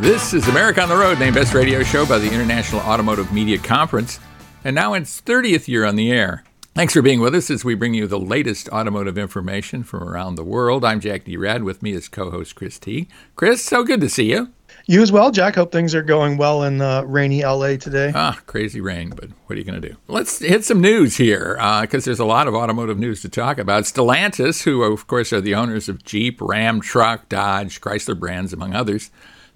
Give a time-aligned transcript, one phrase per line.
[0.00, 3.58] This is America on the Road, named Best Radio Show by the International Automotive Media
[3.58, 4.18] Conference,
[4.64, 6.42] and now its 30th year on the air.
[6.74, 10.36] Thanks for being with us as we bring you the latest automotive information from around
[10.36, 10.86] the world.
[10.86, 11.64] I'm Jack Nerad.
[11.64, 14.48] With me is co host Chris Teague Chris, so good to see you.
[14.86, 15.56] You as well, Jack.
[15.56, 18.10] Hope things are going well in uh, rainy LA today.
[18.14, 19.96] Ah, crazy rain, but what are you going to do?
[20.08, 23.58] Let's hit some news here because uh, there's a lot of automotive news to talk
[23.58, 23.84] about.
[23.84, 28.74] Stellantis, who of course are the owners of Jeep, Ram, Truck, Dodge, Chrysler brands, among
[28.74, 29.10] others,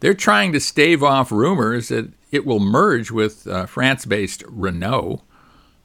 [0.04, 5.22] they're trying to stave off rumors that it will merge with uh, France based Renault.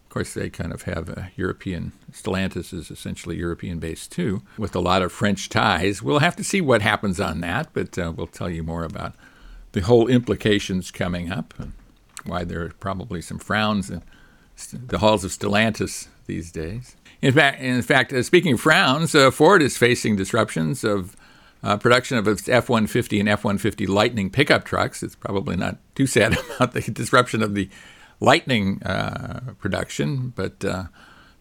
[0.04, 4.76] Of course, they kind of have a European, Stellantis is essentially European based too, with
[4.76, 6.04] a lot of French ties.
[6.04, 9.16] We'll have to see what happens on that, but uh, we'll tell you more about
[9.72, 11.72] the whole implications coming up and
[12.26, 14.02] why there are probably some frowns in
[14.74, 16.98] the halls of Stellantis these days.
[17.22, 21.16] In fact, in fact uh, speaking of frowns, uh, Ford is facing disruptions of
[21.64, 25.04] uh, production of its F 150 and F 150 Lightning pickup trucks.
[25.04, 27.70] It's probably not too sad about the disruption of the
[28.20, 30.86] Lightning uh, production, but uh,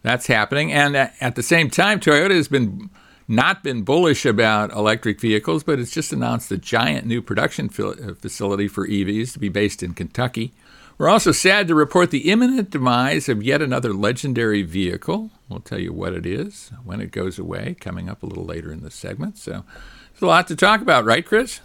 [0.01, 0.71] that's happening.
[0.71, 2.89] And at the same time, Toyota has been
[3.27, 8.13] not been bullish about electric vehicles, but it's just announced a giant new production uh,
[8.15, 10.51] facility for EVs to be based in Kentucky.
[10.97, 15.29] We're also sad to report the imminent demise of yet another legendary vehicle.
[15.49, 18.71] We'll tell you what it is when it goes away, coming up a little later
[18.71, 19.37] in the segment.
[19.37, 19.63] So
[20.11, 21.59] there's a lot to talk about, right, Chris?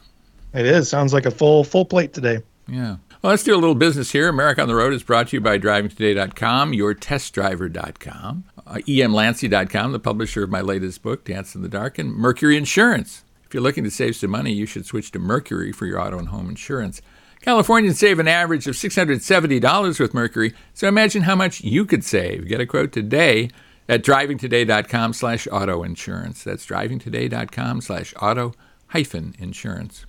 [0.55, 0.89] It is.
[0.89, 2.41] Sounds like a full full plate today.
[2.67, 2.97] Yeah.
[3.21, 4.29] Well, let's do a little business here.
[4.29, 10.45] America on the Road is brought to you by DrivingToday.com, yourtestdriver.com, uh, emlancy.com, the publisher
[10.45, 13.25] of my latest book, Dance in the Dark, and Mercury Insurance.
[13.45, 16.19] If you're looking to save some money, you should switch to Mercury for your auto
[16.19, 17.03] and home insurance.
[17.41, 22.48] Californians save an average of $670 with Mercury, so imagine how much you could save.
[22.48, 23.51] Get a quote today
[23.89, 26.45] at drivingtoday.com slash auto insurance.
[26.45, 28.55] That's drivingtoday.com slash auto
[28.89, 30.07] hyphen insurance.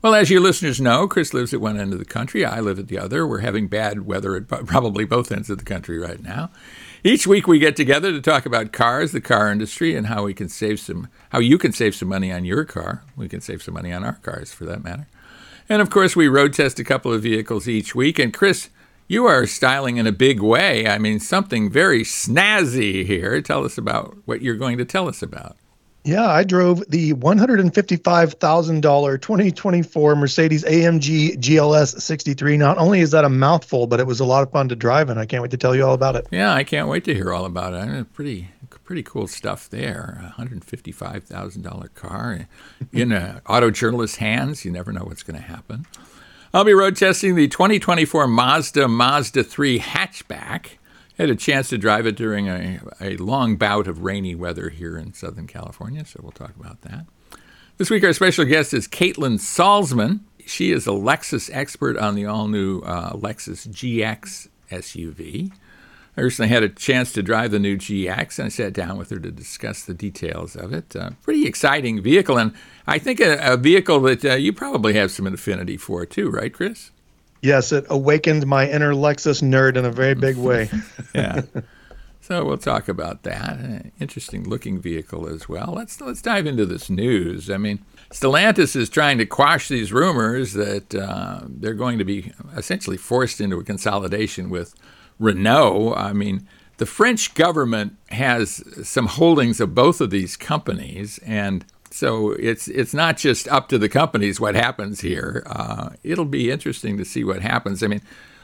[0.00, 2.44] Well, as your listeners know, Chris lives at one end of the country.
[2.44, 3.26] I live at the other.
[3.26, 6.50] We're having bad weather at probably both ends of the country right now.
[7.02, 10.34] Each week we get together to talk about cars, the car industry, and how we
[10.34, 13.02] can save some, how you can save some money on your car.
[13.16, 15.08] We can save some money on our cars, for that matter.
[15.68, 18.20] And of course, we road test a couple of vehicles each week.
[18.20, 18.70] And Chris,
[19.08, 20.86] you are styling in a big way.
[20.86, 23.40] I mean, something very snazzy here.
[23.40, 25.56] Tell us about what you're going to tell us about.
[26.04, 32.56] Yeah, I drove the $155,000 2024 Mercedes AMG GLS 63.
[32.56, 35.10] Not only is that a mouthful, but it was a lot of fun to drive,
[35.10, 36.26] and I can't wait to tell you all about it.
[36.30, 37.78] Yeah, I can't wait to hear all about it.
[37.78, 38.48] I mean, pretty,
[38.84, 40.32] pretty cool stuff there.
[40.38, 42.48] $155,000 car
[42.92, 44.64] in an auto journalist's hands.
[44.64, 45.84] You never know what's going to happen.
[46.52, 50.78] I'll be road testing the 2024 Mazda Mazda 3 hatchback
[51.18, 54.68] I had a chance to drive it during a, a long bout of rainy weather
[54.68, 57.06] here in Southern California, so we'll talk about that.
[57.76, 60.20] This week, our special guest is Caitlin Salzman.
[60.46, 65.50] She is a Lexus expert on the all new uh, Lexus GX SUV.
[66.18, 69.10] I recently had a chance to drive the new GX, and I sat down with
[69.10, 70.96] her to discuss the details of it.
[70.96, 72.52] Uh, pretty exciting vehicle, and
[72.88, 76.52] I think a, a vehicle that uh, you probably have some affinity for too, right,
[76.52, 76.90] Chris?
[77.40, 80.68] Yes, it awakened my inner Lexus nerd in a very big way.
[81.14, 81.42] yeah.
[82.20, 83.86] So we'll talk about that.
[84.00, 85.72] interesting looking vehicle as well.
[85.74, 87.48] Let's let's dive into this news.
[87.48, 87.78] I mean,
[88.10, 93.40] Stellantis is trying to quash these rumors that uh, they're going to be essentially forced
[93.40, 94.74] into a consolidation with
[95.18, 95.94] Renault.
[95.94, 96.46] I mean,
[96.78, 102.94] the French government has some holdings of both of these companies, and so it's it's
[102.94, 105.42] not just up to the companies what happens here.
[105.46, 107.82] Uh, it'll be interesting to see what happens.
[107.82, 108.02] I mean,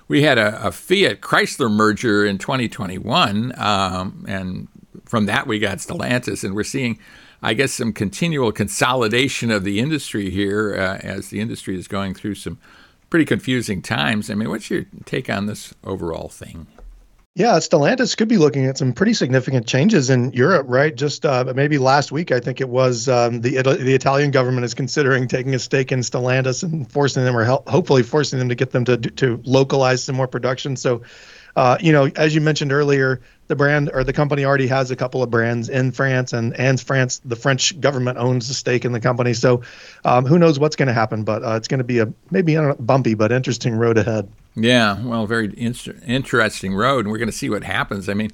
[0.08, 4.68] we had a, a Fiat Chrysler merger in 2021, um, and
[5.04, 6.98] from that we got Stellantis, and we're seeing,
[7.42, 12.14] I guess, some continual consolidation of the industry here uh, as the industry is going
[12.14, 12.58] through some
[13.14, 14.28] pretty confusing times.
[14.28, 16.66] I mean, what's your take on this overall thing?
[17.36, 20.92] Yeah, Stellantis could be looking at some pretty significant changes in Europe, right?
[20.92, 24.74] Just uh, maybe last week, I think it was um, the the Italian government is
[24.74, 28.56] considering taking a stake in Stellantis and forcing them, or help, hopefully forcing them to
[28.56, 30.74] get them to to localize some more production.
[30.74, 31.02] So,
[31.56, 34.96] uh, you know, as you mentioned earlier, the brand or the company already has a
[34.96, 38.92] couple of brands in France, and and France, the French government owns a stake in
[38.92, 39.34] the company.
[39.34, 39.62] So,
[40.04, 41.24] um, who knows what's going to happen?
[41.24, 44.28] But uh, it's going to be a maybe a bumpy but interesting road ahead.
[44.56, 45.74] Yeah, well, very in-
[46.06, 48.08] interesting road, and we're going to see what happens.
[48.08, 48.30] I mean,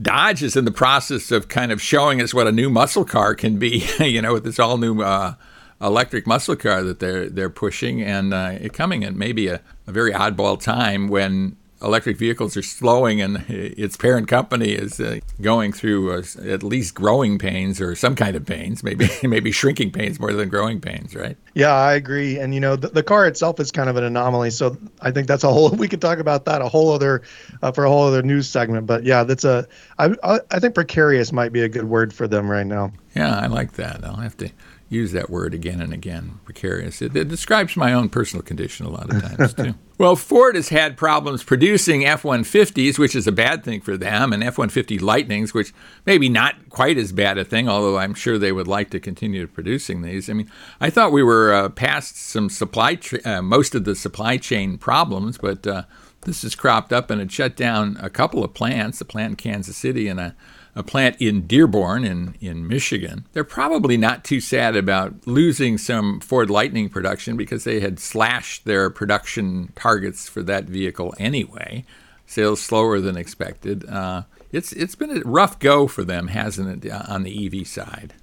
[0.00, 3.34] Dodge is in the process of kind of showing us what a new muscle car
[3.34, 3.86] can be.
[4.00, 5.34] you know, with this all new uh,
[5.80, 10.12] electric muscle car that they're they're pushing, and uh, coming at maybe a, a very
[10.12, 16.12] oddball time when electric vehicles are slowing and its parent company is uh, going through
[16.12, 20.32] uh, at least growing pains or some kind of pains, maybe maybe shrinking pains more
[20.32, 21.36] than growing pains, right?
[21.54, 22.38] Yeah, I agree.
[22.38, 24.50] And you know, the, the car itself is kind of an anomaly.
[24.50, 25.70] So I think that's a whole.
[25.84, 27.22] We could talk about that a whole other
[27.62, 28.86] uh, for a whole other news segment.
[28.86, 29.66] But yeah, that's a.
[29.98, 30.14] I
[30.50, 32.92] I think precarious might be a good word for them right now.
[33.14, 34.02] Yeah, I like that.
[34.02, 34.50] I'll have to
[34.88, 37.02] use that word again and again, precarious.
[37.02, 39.74] It, it describes my own personal condition a lot of times, too.
[39.96, 44.32] Well, Ford has had problems producing F 150s, which is a bad thing for them,
[44.32, 45.72] and F 150 Lightnings, which
[46.04, 49.46] maybe not quite as bad a thing, although I'm sure they would like to continue
[49.46, 50.28] producing these.
[50.28, 50.50] I mean,
[50.80, 55.38] I thought we were uh, past some supply, uh, most of the supply chain problems,
[55.38, 55.84] but uh,
[56.24, 59.36] this has cropped up and it shut down a couple of plants, a plant in
[59.36, 60.34] Kansas City and a
[60.76, 63.26] a plant in Dearborn in, in Michigan.
[63.32, 68.64] They're probably not too sad about losing some Ford Lightning production because they had slashed
[68.64, 71.84] their production targets for that vehicle anyway.
[72.26, 73.88] Sales slower than expected.
[73.88, 77.66] Uh, it's it's been a rough go for them, hasn't it, uh, on the EV
[77.66, 78.14] side?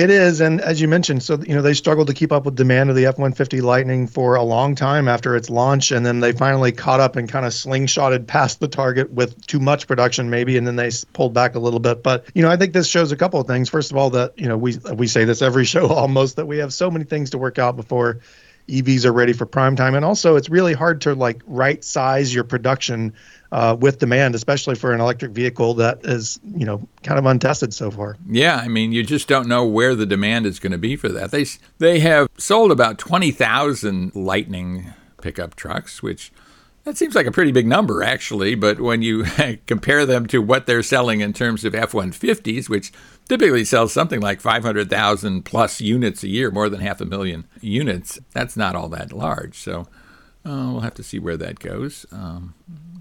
[0.00, 2.54] It is, and as you mentioned, so you know they struggled to keep up with
[2.54, 6.32] demand of the F-150 Lightning for a long time after its launch, and then they
[6.32, 10.56] finally caught up and kind of slingshotted past the target with too much production, maybe,
[10.56, 12.02] and then they pulled back a little bit.
[12.02, 13.68] But you know, I think this shows a couple of things.
[13.68, 16.56] First of all, that you know we we say this every show almost that we
[16.56, 18.20] have so many things to work out before
[18.70, 22.34] EVs are ready for prime time, and also it's really hard to like right size
[22.34, 23.12] your production
[23.52, 27.74] uh, with demand, especially for an electric vehicle that is, you know, kind of untested
[27.74, 28.16] so far.
[28.28, 31.08] Yeah, I mean, you just don't know where the demand is going to be for
[31.08, 31.30] that.
[31.30, 31.46] They
[31.78, 36.32] they have sold about twenty thousand Lightning pickup trucks, which
[36.84, 38.54] that seems like a pretty big number, actually.
[38.54, 39.24] But when you
[39.66, 42.92] compare them to what they're selling in terms of F 150s, which
[43.28, 48.18] typically sells something like 500,000 plus units a year, more than half a million units,
[48.32, 49.58] that's not all that large.
[49.58, 49.82] So
[50.44, 52.06] uh, we'll have to see where that goes.
[52.10, 52.54] Um,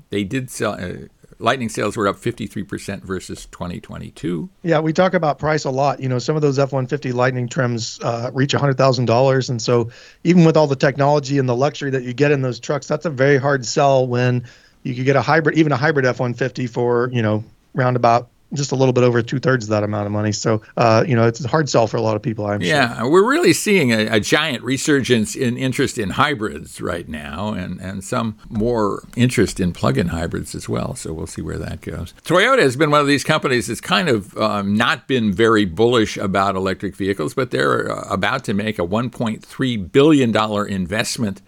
[0.09, 0.73] they did sell.
[0.73, 1.07] Uh,
[1.41, 4.49] Lightning sales were up 53% versus 2022.
[4.61, 6.01] Yeah, we talk about price a lot.
[6.01, 9.49] You know, some of those F 150 Lightning trims uh, reach $100,000.
[9.49, 9.89] And so,
[10.25, 13.05] even with all the technology and the luxury that you get in those trucks, that's
[13.05, 14.45] a very hard sell when
[14.83, 17.41] you could get a hybrid, even a hybrid F 150 for, you know,
[17.73, 20.31] roundabout just a little bit over two thirds of that amount of money.
[20.31, 22.45] So, uh, you know, it's a hard sell for a lot of people.
[22.45, 23.09] I'm yeah, sure.
[23.09, 28.03] we're really seeing a, a, giant resurgence in interest in hybrids right now, and and
[28.03, 30.95] some more interest in plug-in hybrids as well.
[30.95, 32.13] So we'll see where that goes.
[32.23, 36.17] Toyota has been one of these companies that's kind of um, not been very bullish
[36.17, 41.41] about electric vehicles, but they're uh, about to make a 1.3 billion dollar investment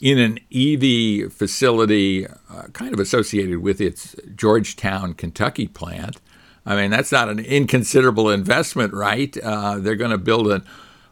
[0.00, 6.20] in an EV facility uh, kind of associated with its Georgetown, Kentucky plant.
[6.66, 9.36] I mean, that's not an inconsiderable investment, right?
[9.42, 10.64] Uh, they're going to build an,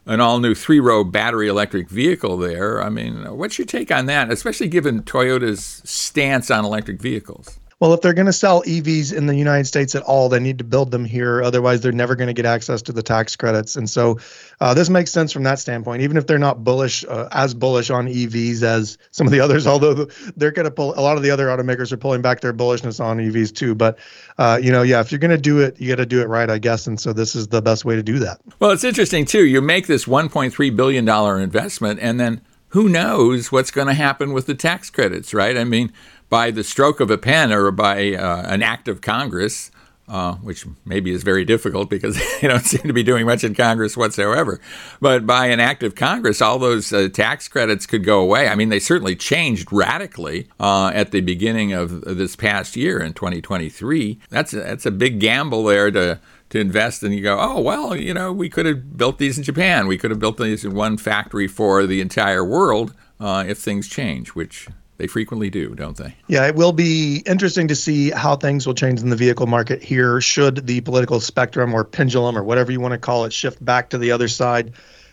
[0.05, 2.81] an all new three row battery electric vehicle there.
[2.81, 7.59] I mean, what's your take on that, especially given Toyota's stance on electric vehicles?
[7.83, 10.57] Well, if they're going to sell EVs in the United States at all, they need
[10.57, 11.43] to build them here.
[11.43, 13.75] Otherwise, they're never going to get access to the tax credits.
[13.75, 14.19] And so,
[14.61, 16.01] uh, this makes sense from that standpoint.
[16.01, 19.67] Even if they're not bullish, uh, as bullish on EVs as some of the others,
[19.67, 20.05] although
[20.37, 23.03] they're going to pull a lot of the other automakers are pulling back their bullishness
[23.03, 23.75] on EVs too.
[23.75, 23.99] But
[24.37, 26.29] uh, you know, yeah, if you're going to do it, you got to do it
[26.29, 26.87] right, I guess.
[26.87, 28.39] And so, this is the best way to do that.
[28.59, 29.45] Well, it's interesting too.
[29.45, 32.39] You make this 1.3 billion dollar investment, and then
[32.69, 35.57] who knows what's going to happen with the tax credits, right?
[35.57, 35.91] I mean,
[36.33, 39.69] by the stroke of a pen or by uh, an act of Congress,
[40.07, 43.53] uh, which maybe is very difficult because they don't seem to be doing much in
[43.53, 44.59] Congress whatsoever.
[44.99, 48.47] But by an act of Congress, all those uh, tax credits could go away.
[48.47, 53.13] I mean, they certainly changed radically uh, at the beginning of this past year in
[53.13, 54.19] 2023.
[54.31, 56.19] That's a, that's a big gamble there to
[56.49, 59.43] to invest and you go, oh, well, you know, we could have built these in
[59.43, 59.85] Japan.
[59.85, 63.87] We could have built these in one factory for the entire world uh, if things
[63.87, 64.67] change, which
[65.03, 66.15] they frequently do, don't they?
[66.27, 69.83] Yeah, it will be interesting to see how things will change in the vehicle market
[69.83, 73.63] here should the political spectrum or pendulum or whatever you want to call it shift
[73.63, 74.71] back to the other side.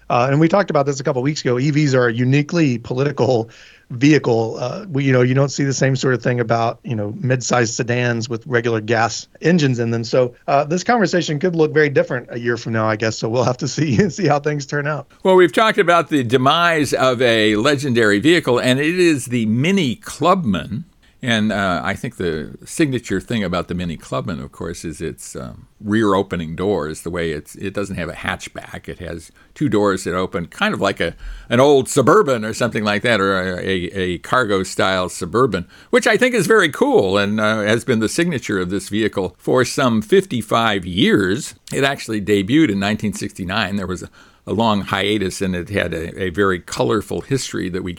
[0.08, 1.56] Uh, and we talked about this a couple weeks ago.
[1.56, 3.50] EVs are a uniquely political
[3.90, 4.56] vehicle.
[4.58, 7.12] Uh, we, you know, you don't see the same sort of thing about you know
[7.20, 10.04] mid-sized sedans with regular gas engines in them.
[10.04, 13.18] So uh, this conversation could look very different a year from now, I guess.
[13.18, 15.10] So we'll have to see see how things turn out.
[15.22, 19.96] Well, we've talked about the demise of a legendary vehicle, and it is the Mini
[19.96, 20.84] Clubman.
[21.22, 25.36] And uh, I think the signature thing about the Mini Clubman, of course, is its
[25.36, 27.02] um, rear opening doors.
[27.02, 30.72] The way it's it doesn't have a hatchback; it has two doors that open, kind
[30.72, 31.14] of like a
[31.50, 36.16] an old suburban or something like that, or a, a, cargo style suburban, which I
[36.16, 40.00] think is very cool and uh, has been the signature of this vehicle for some
[40.00, 41.54] 55 years.
[41.70, 43.76] It actually debuted in 1969.
[43.76, 44.10] There was a,
[44.46, 47.98] a long hiatus, and it had a, a very colorful history that we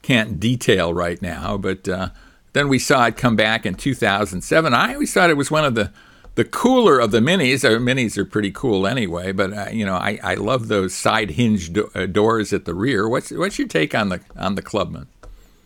[0.00, 1.86] can't detail right now, but.
[1.86, 2.08] Uh,
[2.52, 4.74] Then we saw it come back in 2007.
[4.74, 5.92] I always thought it was one of the
[6.34, 7.68] the cooler of the minis.
[7.68, 11.32] Our minis are pretty cool anyway, but uh, you know, I, I love those side
[11.32, 13.08] hinge do- uh, doors at the rear.
[13.08, 15.08] What's what's your take on the on the Clubman?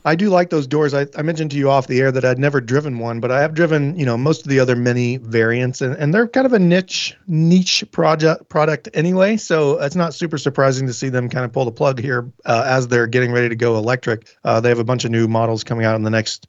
[0.05, 0.95] I do like those doors.
[0.95, 3.41] I, I mentioned to you off the air that I'd never driven one, but I
[3.41, 6.53] have driven, you know, most of the other mini variants, and, and they're kind of
[6.53, 9.37] a niche niche project product anyway.
[9.37, 12.63] So it's not super surprising to see them kind of pull the plug here uh,
[12.67, 14.29] as they're getting ready to go electric.
[14.45, 16.47] Uh, they have a bunch of new models coming out in the next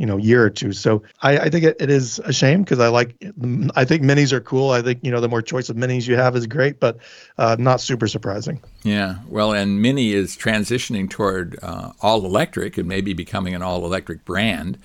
[0.00, 0.72] you know year or two.
[0.72, 3.14] So I, I think it, it is a shame because I like
[3.76, 4.70] I think minis are cool.
[4.70, 6.96] I think you know the more choice of minis you have is great, but
[7.36, 8.62] uh, not super surprising.
[8.82, 13.84] Yeah, well, and Mini is transitioning toward uh, all electric and maybe becoming an all
[13.84, 14.78] electric brand.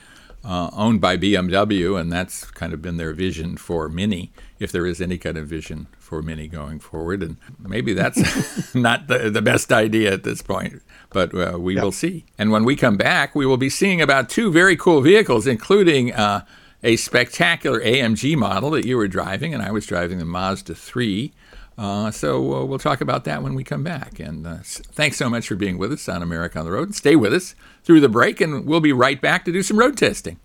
[0.43, 4.85] Uh, owned by BMW, and that's kind of been their vision for Mini, if there
[4.85, 7.21] is any kind of vision for Mini going forward.
[7.21, 10.81] And maybe that's not the, the best idea at this point
[11.15, 12.25] but uh, we will see.
[12.37, 16.11] And when we come back, we will be seeing about two very cool vehicles, including
[16.11, 16.45] uh,
[16.83, 21.31] a spectacular AMG model that you were driving, and I was driving the Mazda 3.
[21.77, 24.19] Uh, so uh, we'll talk about that when we come back.
[24.19, 26.93] And uh, thanks so much for being with us on America on the Road.
[26.93, 29.97] Stay with us through the break, and we'll be right back to do some road
[29.97, 30.37] testing.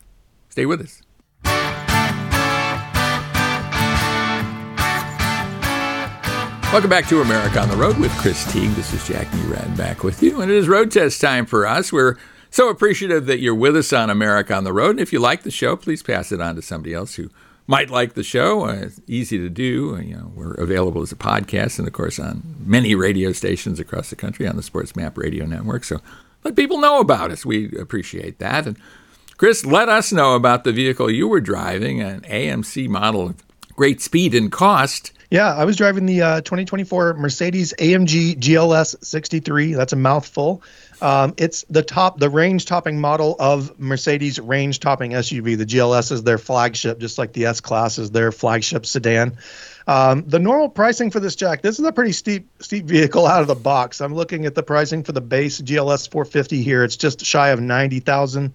[0.50, 1.02] Stay with us.
[6.72, 8.70] Welcome back to America on the Road with Chris Teague.
[8.70, 11.92] This is Jack Nerad back with you, and it is road test time for us.
[11.92, 12.16] We're
[12.48, 14.90] so appreciative that you're with us on America on the Road.
[14.90, 17.28] And if you like the show, please pass it on to somebody else who
[17.66, 18.66] might like the show.
[18.66, 20.00] Uh, it's easy to do.
[20.00, 24.10] You know, we're available as a podcast and, of course, on many radio stations across
[24.10, 25.82] the country on the Sports Map Radio Network.
[25.82, 26.00] So
[26.44, 27.44] let people know about us.
[27.44, 28.68] We appreciate that.
[28.68, 28.78] And
[29.38, 33.42] Chris, let us know about the vehicle you were driving, an AMG model of
[33.74, 35.10] great speed and cost.
[35.30, 39.74] Yeah, I was driving the uh, 2024 Mercedes AMG GLS 63.
[39.74, 40.60] That's a mouthful.
[41.00, 45.56] Um, it's the top, the range topping model of Mercedes range topping SUV.
[45.56, 49.36] The GLS is their flagship, just like the S Class is their flagship sedan.
[49.86, 53.40] Um, the normal pricing for this jack, this is a pretty steep steep vehicle out
[53.40, 54.00] of the box.
[54.00, 56.82] I'm looking at the pricing for the base GLS 450 here.
[56.82, 58.52] It's just shy of 90,000.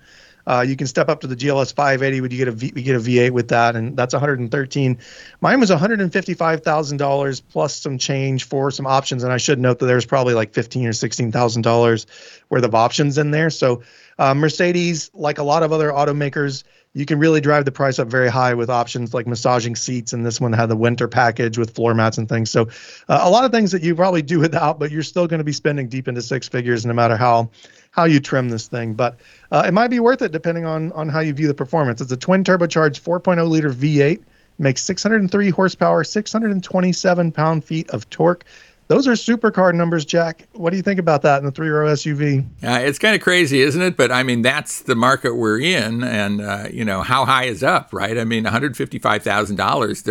[0.47, 2.81] Uh, you can step up to the GLS 580 Would you get a v, you
[2.83, 4.97] get a V8 with that, and that's 113.
[5.41, 9.79] Mine was 155 thousand dollars plus some change for some options, and I should note
[9.79, 12.05] that there's probably like 15 or 16 thousand dollars
[12.49, 13.49] worth of options in there.
[13.49, 13.81] So
[14.19, 16.63] uh, Mercedes, like a lot of other automakers,
[16.95, 20.25] you can really drive the price up very high with options like massaging seats, and
[20.25, 22.49] this one had the winter package with floor mats and things.
[22.49, 22.69] So
[23.09, 25.43] uh, a lot of things that you probably do without, but you're still going to
[25.43, 27.49] be spending deep into six figures no matter how
[27.91, 28.93] how you trim this thing.
[28.93, 29.19] But
[29.51, 31.99] uh, it might be worth it depending on on how you view the performance.
[31.99, 34.23] It's a twin turbocharged 4.0 liter V8,
[34.57, 38.45] makes 603 horsepower, 627 pound feet of torque.
[38.87, 40.47] Those are supercar numbers, Jack.
[40.53, 42.45] What do you think about that in the three row SUV?
[42.63, 43.97] Uh, it's kind of crazy, isn't it?
[43.97, 47.63] But I mean, that's the market we're in, and uh, you know how high is
[47.63, 48.15] up, right?
[48.15, 50.07] I mean, one hundred fifty-five thousand dollars,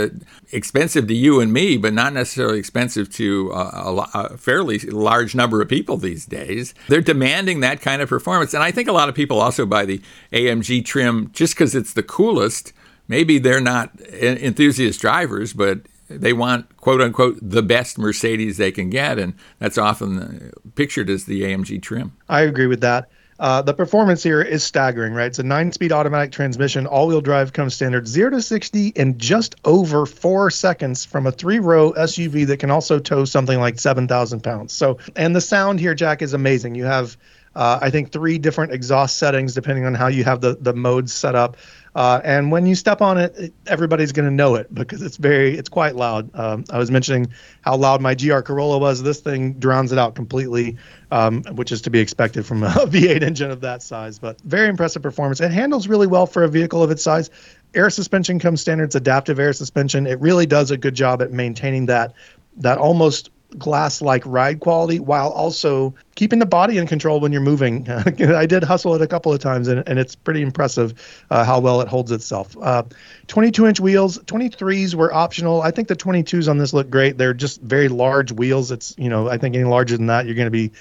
[0.50, 5.62] expensive to you and me, but not necessarily expensive to a, a, fairly large number
[5.62, 6.75] of people these days.
[6.88, 9.85] They're demanding that kind of performance, and I think a lot of people also buy
[9.85, 10.00] the
[10.33, 12.73] AMG trim just because it's the coolest.
[13.07, 18.91] Maybe they're not enthusiast drivers, but they want quote unquote the best Mercedes they can
[18.91, 22.13] get, and that's often pictured as the AMG trim.
[22.29, 23.09] I agree with that.
[23.41, 25.27] Uh, the performance here is staggering, right?
[25.27, 30.07] It's a nine-speed automatic transmission, all-wheel drive comes standard, zero to sixty in just over
[30.07, 34.73] four seconds from a three-row SUV that can also tow something like seven thousand pounds.
[34.73, 36.77] So, and the sound here, Jack, is amazing.
[36.77, 37.17] You have,
[37.57, 41.13] uh, I think, three different exhaust settings depending on how you have the the modes
[41.13, 41.57] set up.
[41.95, 45.17] Uh, and when you step on it, it everybody's going to know it because it's
[45.17, 46.29] very, it's quite loud.
[46.35, 47.29] Um, I was mentioning
[47.61, 49.03] how loud my GR Corolla was.
[49.03, 50.77] This thing drowns it out completely,
[51.11, 54.19] um, which is to be expected from a V8 engine of that size.
[54.19, 55.41] But very impressive performance.
[55.41, 57.31] It handles really well for a vehicle of its size.
[57.75, 58.85] Air suspension comes standard.
[58.85, 60.07] It's adaptive air suspension.
[60.07, 62.15] It really does a good job at maintaining that
[62.57, 67.41] that almost glass like ride quality while also keeping the body in control when you're
[67.41, 67.89] moving.
[67.91, 71.61] I did hustle it a couple of times and, and it's pretty impressive uh, how
[71.61, 72.57] well it holds itself.
[72.61, 72.83] Uh,
[73.27, 75.63] 22 inch wheels, 23s were optional.
[75.63, 77.19] I think the 22s on this look great.
[77.19, 78.71] They're just very large wheels.
[78.71, 80.73] It's, you know, I think any larger than that, you're going to be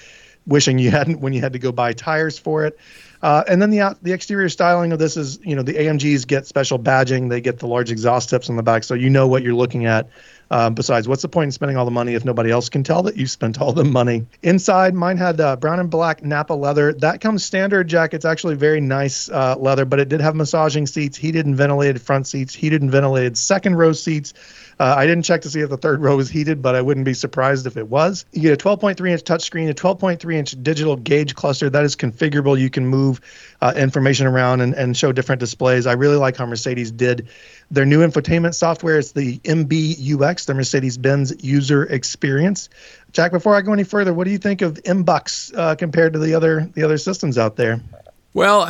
[0.46, 2.78] wishing you hadn't when you had to go buy tires for it.
[3.22, 6.46] Uh, and then the the exterior styling of this is, you know, the AMGs get
[6.46, 7.30] special badging.
[7.30, 9.86] They get the large exhaust tips on the back, so you know what you're looking
[9.86, 10.10] at.
[10.50, 13.02] Um, besides, what's the point in spending all the money if nobody else can tell
[13.04, 14.26] that you spent all the money?
[14.42, 16.92] Inside, mine had uh, brown and black Nappa leather.
[16.92, 18.14] That comes standard, Jack.
[18.14, 22.00] It's actually very nice uh, leather, but it did have massaging seats, heated and ventilated
[22.00, 24.34] front seats, heated and ventilated second row seats.
[24.78, 27.04] Uh, I didn't check to see if the third row was heated, but I wouldn't
[27.04, 28.24] be surprised if it was.
[28.32, 32.58] You get a 12.3 inch touchscreen, a 12.3 inch digital gauge cluster that is configurable.
[32.58, 33.20] You can move
[33.60, 35.86] uh, information around and, and show different displays.
[35.86, 37.28] I really like how Mercedes did
[37.70, 38.98] their new infotainment software.
[38.98, 42.68] It's the MBUX, the Mercedes Benz User Experience.
[43.12, 46.18] Jack, before I go any further, what do you think of MBUX uh, compared to
[46.18, 47.80] the other the other systems out there?
[48.34, 48.66] Well,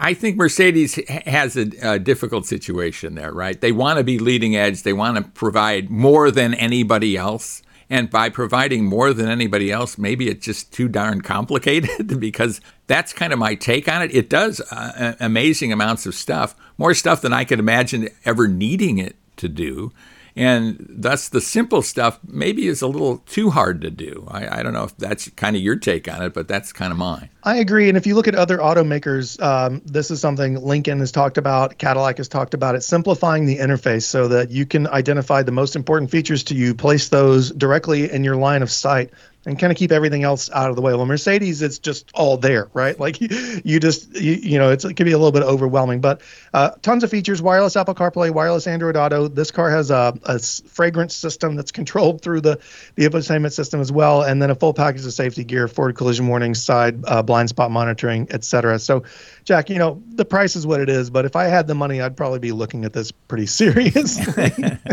[0.00, 0.94] I, think Mercedes
[1.26, 3.60] has a, a, difficult situation there, right?
[3.60, 4.82] They want to be leading edge.
[4.82, 7.62] They want to provide more than anybody else.
[7.90, 13.12] And by providing more than anybody else, maybe it's just too darn complicated because that's
[13.12, 14.14] kind of my take on it.
[14.14, 18.96] It does uh, amazing amounts of stuff, more stuff than I could imagine ever needing
[18.96, 19.92] it to do.
[20.36, 24.26] And thus, the simple stuff maybe is a little too hard to do.
[24.28, 26.90] I, I don't know if that's kind of your take on it, but that's kind
[26.90, 27.30] of mine.
[27.44, 27.88] I agree.
[27.88, 31.78] And if you look at other automakers, um, this is something Lincoln has talked about,
[31.78, 35.76] Cadillac has talked about it, simplifying the interface so that you can identify the most
[35.76, 39.10] important features to you, place those directly in your line of sight
[39.46, 40.94] and kind of keep everything else out of the way.
[40.94, 42.98] Well, Mercedes, it's just all there, right?
[42.98, 43.20] Like
[43.64, 46.20] you just, you, you know, it can be a little bit overwhelming, but
[46.52, 49.28] uh, tons of features, wireless Apple CarPlay, wireless Android Auto.
[49.28, 52.58] This car has a, a fragrance system that's controlled through the,
[52.94, 54.22] the infotainment system as well.
[54.22, 57.70] And then a full package of safety gear, forward collision warning, side uh, blind spot
[57.70, 58.78] monitoring, etc.
[58.78, 59.02] So
[59.44, 62.00] Jack, you know, the price is what it is, but if I had the money,
[62.00, 64.52] I'd probably be looking at this pretty seriously.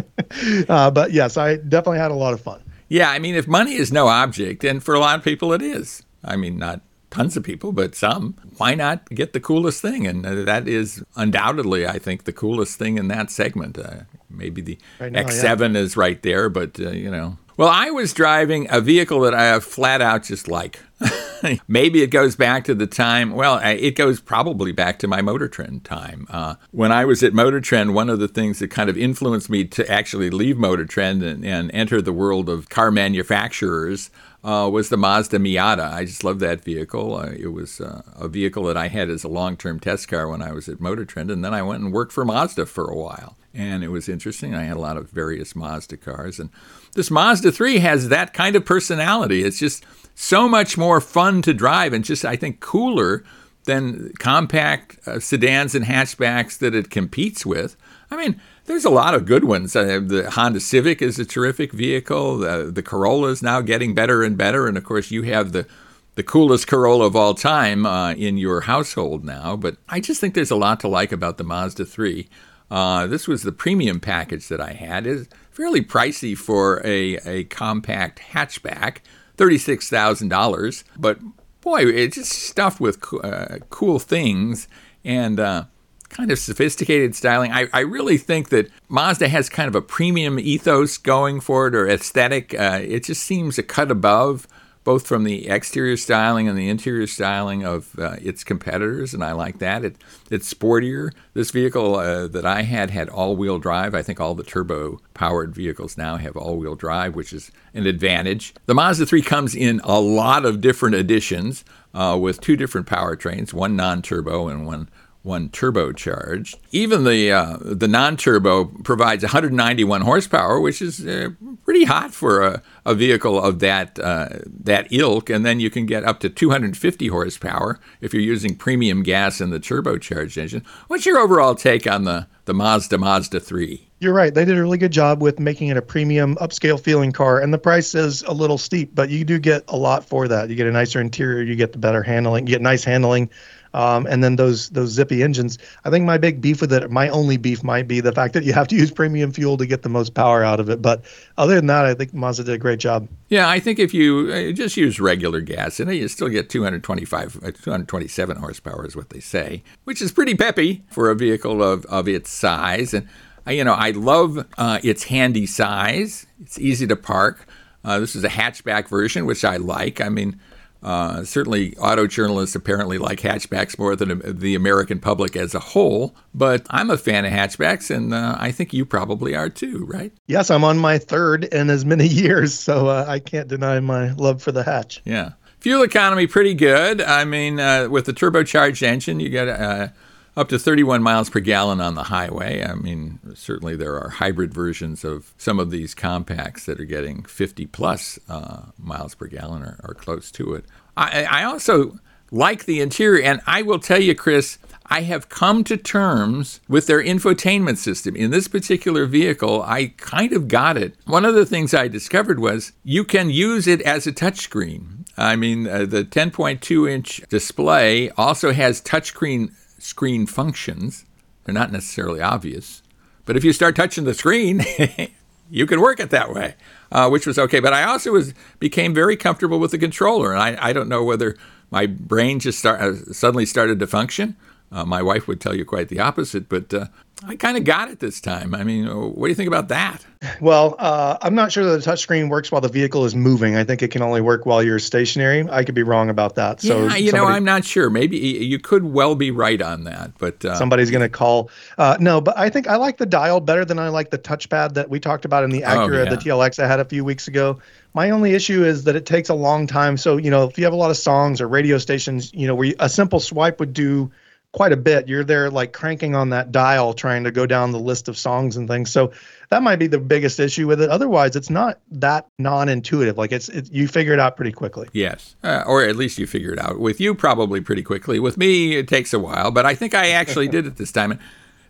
[0.70, 2.62] uh, but yes, I definitely had a lot of fun.
[2.92, 5.62] Yeah, I mean, if money is no object, and for a lot of people it
[5.62, 6.04] is.
[6.26, 8.36] I mean, not tons of people, but some.
[8.58, 10.06] Why not get the coolest thing?
[10.06, 13.80] And uh, that is undoubtedly, I think, the coolest thing in that segment.
[13.80, 15.80] Uh, maybe the right now, X7 yeah.
[15.80, 17.38] is right there, but uh, you know.
[17.58, 20.80] Well, I was driving a vehicle that I flat out just like.
[21.68, 25.48] Maybe it goes back to the time, well, it goes probably back to my Motor
[25.48, 26.28] Trend time.
[26.30, 29.50] Uh, when I was at Motor Trend, one of the things that kind of influenced
[29.50, 34.12] me to actually leave Motor Trend and, and enter the world of car manufacturers
[34.44, 35.92] uh, was the Mazda Miata.
[35.92, 37.16] I just love that vehicle.
[37.16, 40.28] Uh, it was uh, a vehicle that I had as a long term test car
[40.28, 42.86] when I was at Motor Trend, and then I went and worked for Mazda for
[42.90, 43.36] a while.
[43.54, 44.56] And it was interesting.
[44.56, 46.40] I had a lot of various Mazda cars.
[46.40, 46.50] And
[46.94, 49.44] this Mazda 3 has that kind of personality.
[49.44, 53.24] It's just so much more fun to drive and just, I think, cooler
[53.66, 57.76] than compact uh, sedans and hatchbacks that it competes with.
[58.10, 59.76] I mean, there's a lot of good ones.
[59.76, 62.40] Uh, the Honda Civic is a terrific vehicle.
[62.40, 64.68] The, the Corolla is now getting better and better.
[64.68, 65.68] And of course, you have the
[66.16, 69.56] the coolest Corolla of all time uh, in your household now.
[69.56, 72.28] But I just think there's a lot to like about the Mazda 3.
[72.70, 75.08] Uh, this was the premium package that I had.
[75.08, 78.98] It's fairly pricey for a, a compact hatchback.
[79.38, 80.84] $36,000.
[80.98, 81.20] But
[81.62, 84.68] boy, it's just stuffed with uh, cool things
[85.04, 85.66] and uh,
[86.10, 87.52] kind of sophisticated styling.
[87.52, 91.76] I, I, really think that Mazda has kind of a premium ethos going for it
[91.76, 92.54] or aesthetic.
[92.54, 94.48] Uh, it just seems a cut above
[94.84, 99.32] both from the exterior styling and the interior styling of uh, its competitors, and I
[99.34, 99.86] like that.
[99.86, 99.96] It,
[100.30, 101.12] it's sportier.
[101.34, 103.94] This vehicle uh, that I had had all-wheel drive.
[103.94, 108.54] I think all the turbo-powered vehicles now have all-wheel drive, which is an advantage.
[108.66, 111.64] The Mazda 3 comes in a lot of different editions
[111.94, 114.90] uh, with two different powertrains, one non-turbo and one
[115.24, 116.56] one turbocharged.
[116.72, 121.30] Even the uh, the non-turbo provides 191 horsepower, which is uh,
[121.64, 125.30] pretty hot for a, a vehicle of that uh, that ilk.
[125.30, 129.52] And then you can get up to 250 horsepower if you're using premium gas in
[129.52, 130.66] the turbocharged engine.
[130.88, 133.91] What's your overall take on the the Mazda Mazda 3?
[134.02, 134.34] You're right.
[134.34, 137.54] They did a really good job with making it a premium, upscale feeling car, and
[137.54, 140.50] the price is a little steep, but you do get a lot for that.
[140.50, 143.30] You get a nicer interior, you get the better handling, you get nice handling
[143.74, 145.58] um, and then those those zippy engines.
[145.86, 148.44] I think my big beef with it, my only beef might be the fact that
[148.44, 150.82] you have to use premium fuel to get the most power out of it.
[150.82, 151.04] But
[151.38, 153.08] other than that, I think Mazda did a great job.
[153.30, 157.38] Yeah, I think if you uh, just use regular gas it, you still get 225,
[157.38, 161.86] uh, 227 horsepower is what they say, which is pretty peppy for a vehicle of,
[161.86, 162.94] of its size.
[162.94, 163.08] And
[163.48, 166.26] you know, I love uh, its handy size.
[166.42, 167.48] It's easy to park.
[167.84, 170.02] Uh, this is a hatchback version, which I like.
[170.02, 170.40] I mean,
[170.84, 176.16] uh, certainly, auto journalists apparently like hatchbacks more than the American public as a whole.
[176.34, 180.12] But I'm a fan of hatchbacks, and uh, I think you probably are too, right?
[180.28, 184.12] Yes, I'm on my third in as many years, so uh, I can't deny my
[184.14, 185.02] love for the hatch.
[185.06, 185.34] Yeah.
[185.60, 187.02] Fuel economy pretty good.
[187.02, 189.90] I mean, uh, with the turbocharged engine, you get uh,
[190.38, 192.64] up to 31 miles per gallon on the highway.
[192.64, 197.24] I mean, certainly there are hybrid versions of some of these compacts that are getting
[197.24, 200.66] 50 plus uh, miles per gallon or, or, close to it.
[200.96, 202.00] I, I, also
[202.32, 203.22] like the interior.
[203.22, 208.16] And I will tell you, Chris, I have come to terms with their infotainment system.
[208.16, 210.96] In this particular vehicle, I kind of got it.
[211.06, 215.06] One of the things I discovered was you can use it as a touchscreen.
[215.18, 221.06] I mean, uh, the 10.2 inch display also has touchscreen screen functions.
[221.44, 222.82] They're not necessarily obvious.
[223.26, 224.64] But if you start touching the screen,
[225.50, 226.56] you can work it that way,
[226.92, 227.60] uh, which was okay.
[227.60, 231.04] But I also was became very comfortable with the controller, and I, I don't know
[231.04, 231.36] whether
[231.70, 234.36] my brain just start, uh, suddenly started to function.
[234.72, 236.86] Uh, my wife would tell you quite the opposite, but uh,
[237.28, 238.56] I kind of got it this time.
[238.56, 240.06] I mean, what do you think about that?
[240.40, 243.56] Well, uh, I'm not sure that the touchscreen works while the vehicle is moving.
[243.56, 245.48] I think it can only work while you're stationary.
[245.50, 246.62] I could be wrong about that.
[246.62, 247.90] So, yeah, you somebody, know, I'm not sure.
[247.90, 251.52] Maybe you could well be right on that, but uh, somebody's going to call.
[251.78, 254.74] Uh, no, but I think I like the dial better than I like the touchpad
[254.76, 256.10] that we talked about in the Acura, oh, yeah.
[256.10, 257.60] the TLX I had a few weeks ago.
[257.94, 259.98] My only issue is that it takes a long time.
[259.98, 262.56] So, you know, if you have a lot of songs or radio stations, you know,
[262.56, 264.12] where you, a simple swipe would do
[264.54, 265.08] quite a bit.
[265.08, 268.58] You're there like cranking on that dial trying to go down the list of songs
[268.58, 268.92] and things.
[268.92, 269.12] So
[269.50, 270.90] that might be the biggest issue with it.
[270.90, 273.18] Otherwise, it's not that non-intuitive.
[273.18, 274.90] Like it's, it, you figure it out pretty quickly.
[274.94, 276.80] Yes, uh, or at least you figure it out.
[276.80, 278.20] With you, probably pretty quickly.
[278.20, 281.20] With me, it takes a while, but I think I actually did it this time.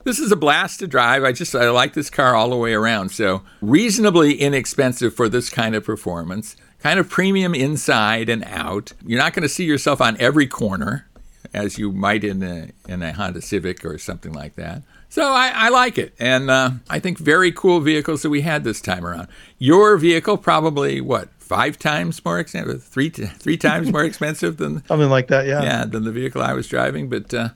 [0.03, 1.23] This is a blast to drive.
[1.23, 3.09] I just I like this car all the way around.
[3.09, 6.55] So reasonably inexpensive for this kind of performance.
[6.79, 8.93] Kind of premium inside and out.
[9.05, 11.07] You're not going to see yourself on every corner
[11.53, 14.83] as you might in a, in a Honda Civic or something like that.
[15.11, 18.63] So I, I like it, and uh, I think very cool vehicles that we had
[18.63, 19.27] this time around.
[19.59, 25.09] Your vehicle probably what five times more expensive, three three times more expensive than something
[25.09, 27.09] like that, yeah, yeah, than the vehicle I was driving.
[27.09, 27.49] But uh,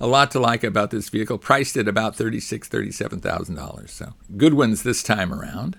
[0.00, 3.56] a lot to like about this vehicle, priced at about thirty six, thirty seven thousand
[3.56, 3.90] dollars.
[3.90, 5.78] So good ones this time around.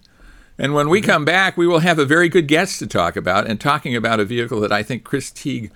[0.58, 1.12] And when we mm-hmm.
[1.12, 4.20] come back, we will have a very good guest to talk about, and talking about
[4.20, 5.72] a vehicle that I think Chris Teague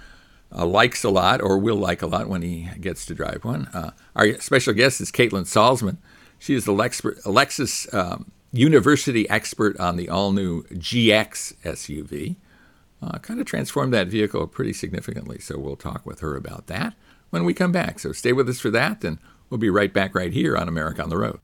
[0.52, 3.68] uh, likes a lot or will like a lot when he gets to drive one.
[3.74, 5.98] Uh, our special guest is Caitlin Salzman.
[6.40, 12.36] She is the Lexus um, University expert on the all new GX SUV.
[13.02, 16.94] Uh, kind of transformed that vehicle pretty significantly, so we'll talk with her about that
[17.30, 18.00] when we come back.
[18.00, 21.04] So stay with us for that, and we'll be right back right here on America
[21.04, 21.40] on the Road.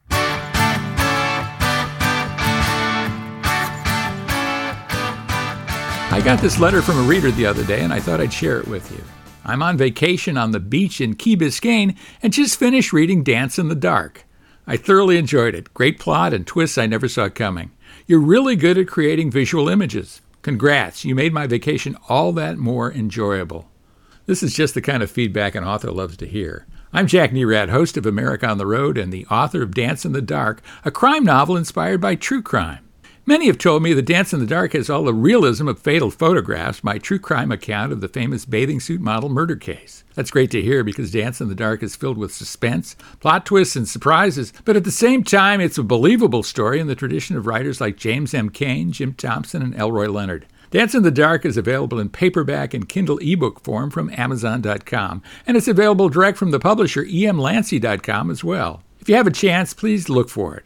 [6.12, 8.60] I got this letter from a reader the other day and I thought I'd share
[8.60, 9.02] it with you.
[9.46, 13.70] I'm on vacation on the beach in Key Biscayne and just finished reading Dance in
[13.70, 14.26] the Dark.
[14.68, 15.74] I thoroughly enjoyed it.
[15.74, 17.72] Great plot and twists I never saw coming.
[18.08, 20.20] You're really good at creating visual images.
[20.42, 23.70] Congrats, you made my vacation all that more enjoyable.
[24.26, 26.68] This is just the kind of feedback an author loves to hear.
[26.92, 30.12] I'm Jack Nerad, host of America on the Road and the author of Dance in
[30.12, 32.86] the Dark, a crime novel inspired by true crime.
[33.32, 36.12] Many have told me that Dance in the Dark has all the realism of fatal
[36.12, 40.04] photographs, my true crime account of the famous bathing suit model murder case.
[40.16, 43.78] That's great to hear because Dance in the Dark is filled with suspense, plot twists,
[43.78, 47.48] and surprises, but at the same time, it's a believable story in the tradition of
[47.48, 48.50] writers like James M.
[48.50, 50.46] Cain, Jim Thompson, and Elmore Leonard.
[50.70, 55.56] Dance in the Dark is available in paperback and Kindle ebook form from Amazon.com, and
[55.56, 58.84] it's available direct from the publisher emlancy.com as well.
[59.00, 60.66] If you have a chance, please look for it.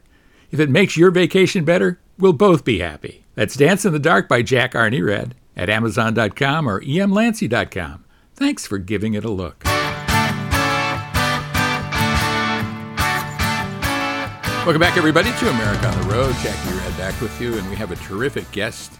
[0.50, 3.24] If it makes your vacation better, we'll both be happy.
[3.36, 8.06] That's Dance in the Dark by Jack Nerad at Amazon.com or emlancy.com.
[8.36, 9.64] Thanks for giving it a look.
[14.66, 16.34] Welcome back, everybody, to America on the Road.
[16.42, 18.94] Jack Nerad back with you, and we have a terrific guest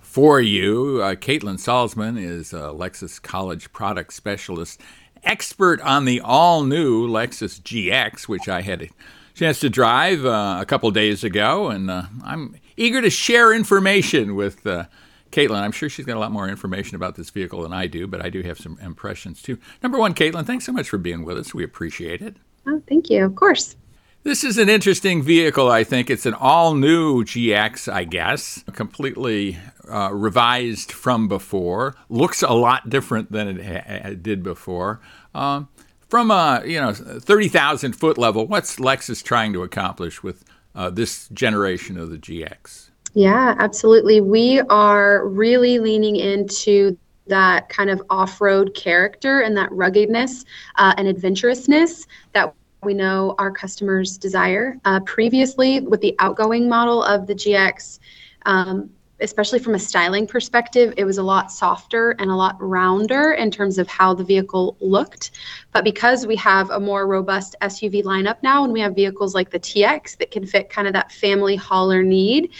[0.00, 1.00] for you.
[1.00, 4.80] Uh, Caitlin Salzman is a Lexus College Product Specialist,
[5.22, 8.88] expert on the all new Lexus GX, which I had a
[9.34, 14.34] chance to drive uh, a couple days ago, and uh, I'm eager to share information
[14.34, 14.84] with uh,
[15.30, 15.60] Caitlin.
[15.62, 18.24] I'm sure she's got a lot more information about this vehicle than I do, but
[18.24, 19.58] I do have some impressions too.
[19.82, 21.54] Number one, Caitlin, thanks so much for being with us.
[21.54, 22.36] We appreciate it.
[22.66, 23.24] Oh, thank you.
[23.24, 23.76] Of course.
[24.24, 26.08] This is an interesting vehicle, I think.
[26.08, 29.58] It's an all new GX, I guess, completely
[29.90, 31.96] uh, revised from before.
[32.08, 35.00] Looks a lot different than it ha- did before.
[35.34, 35.68] Um,
[36.08, 40.90] from a you know thirty thousand foot level, what's Lexus trying to accomplish with uh,
[40.90, 42.90] this generation of the GX?
[43.14, 44.20] Yeah, absolutely.
[44.20, 50.44] We are really leaning into that kind of off-road character and that ruggedness
[50.76, 54.78] uh, and adventurousness that we know our customers desire.
[54.84, 58.00] Uh, previously, with the outgoing model of the GX,
[58.46, 58.90] um,
[59.22, 63.50] especially from a styling perspective, it was a lot softer and a lot rounder in
[63.50, 65.30] terms of how the vehicle looked.
[65.72, 69.50] But because we have a more robust SUV lineup now, and we have vehicles like
[69.50, 72.50] the TX that can fit kind of that family hauler need,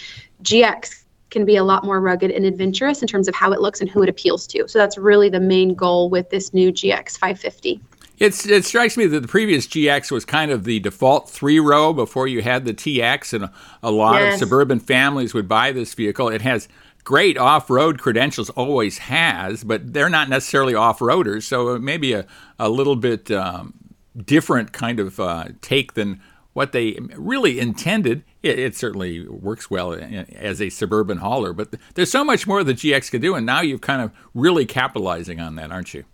[0.42, 3.81] GX can be a lot more rugged and adventurous in terms of how it looks
[3.81, 4.68] and who it appeals to.
[4.68, 7.81] So that's really the main goal with this new GX 550.
[8.22, 11.92] It's, it strikes me that the previous GX was kind of the default three row
[11.92, 14.35] before you had the TX, and a, a lot yes.
[14.35, 16.28] of suburban families would buy this vehicle.
[16.28, 16.68] It has
[17.02, 21.42] great off road credentials, always has, but they're not necessarily off roaders.
[21.42, 22.24] So maybe a,
[22.61, 23.74] a little bit um,
[24.16, 26.20] different kind of uh, take than
[26.52, 28.22] what they really intended.
[28.40, 29.94] It, it, certainly works well
[30.37, 33.62] as a suburban hauler, but there's so much more the GX can do, and now
[33.62, 36.04] you're kind of really capitalizing on that, aren't you?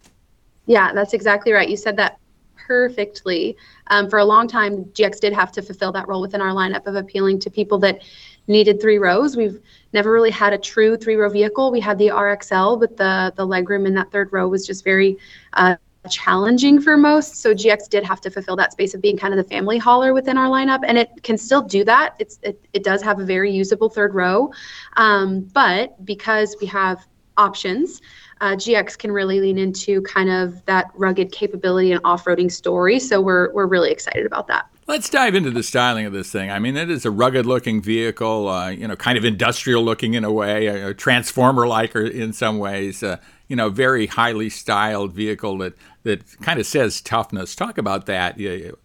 [0.69, 1.69] Yeah, that's exactly right.
[1.69, 2.21] You said that
[2.55, 3.57] perfectly.
[3.87, 6.87] Um, for a long time, GX did have to fulfill that role within our lineup
[6.87, 8.03] of appealing to people that
[8.49, 9.35] needed three rows.
[9.35, 9.61] We've
[9.95, 11.73] never really had a true three row vehicle.
[11.73, 15.17] We had the RXL, but the the legroom in that third row was just very
[15.55, 15.77] uh,
[16.11, 17.37] challenging for most.
[17.37, 20.13] So GX did have to fulfill that space of being kind of the family hauler
[20.13, 22.15] within our lineup, and it can still do that.
[22.19, 24.53] It's it, it does have a very usable third row,
[24.99, 27.07] um, but because we have
[27.39, 28.03] options.
[28.40, 32.98] Uh, GX can really lean into kind of that rugged capability and off-roading story.
[32.98, 34.66] So we're we're really excited about that.
[34.87, 36.51] Let's dive into the styling of this thing.
[36.51, 40.33] I mean, it is a rugged-looking vehicle, uh, you know, kind of industrial-looking in a
[40.33, 43.03] way, a, a transformer-like in some ways.
[43.03, 45.74] Uh, you know, very highly styled vehicle that
[46.05, 47.55] that kind of says toughness.
[47.55, 48.38] Talk about that.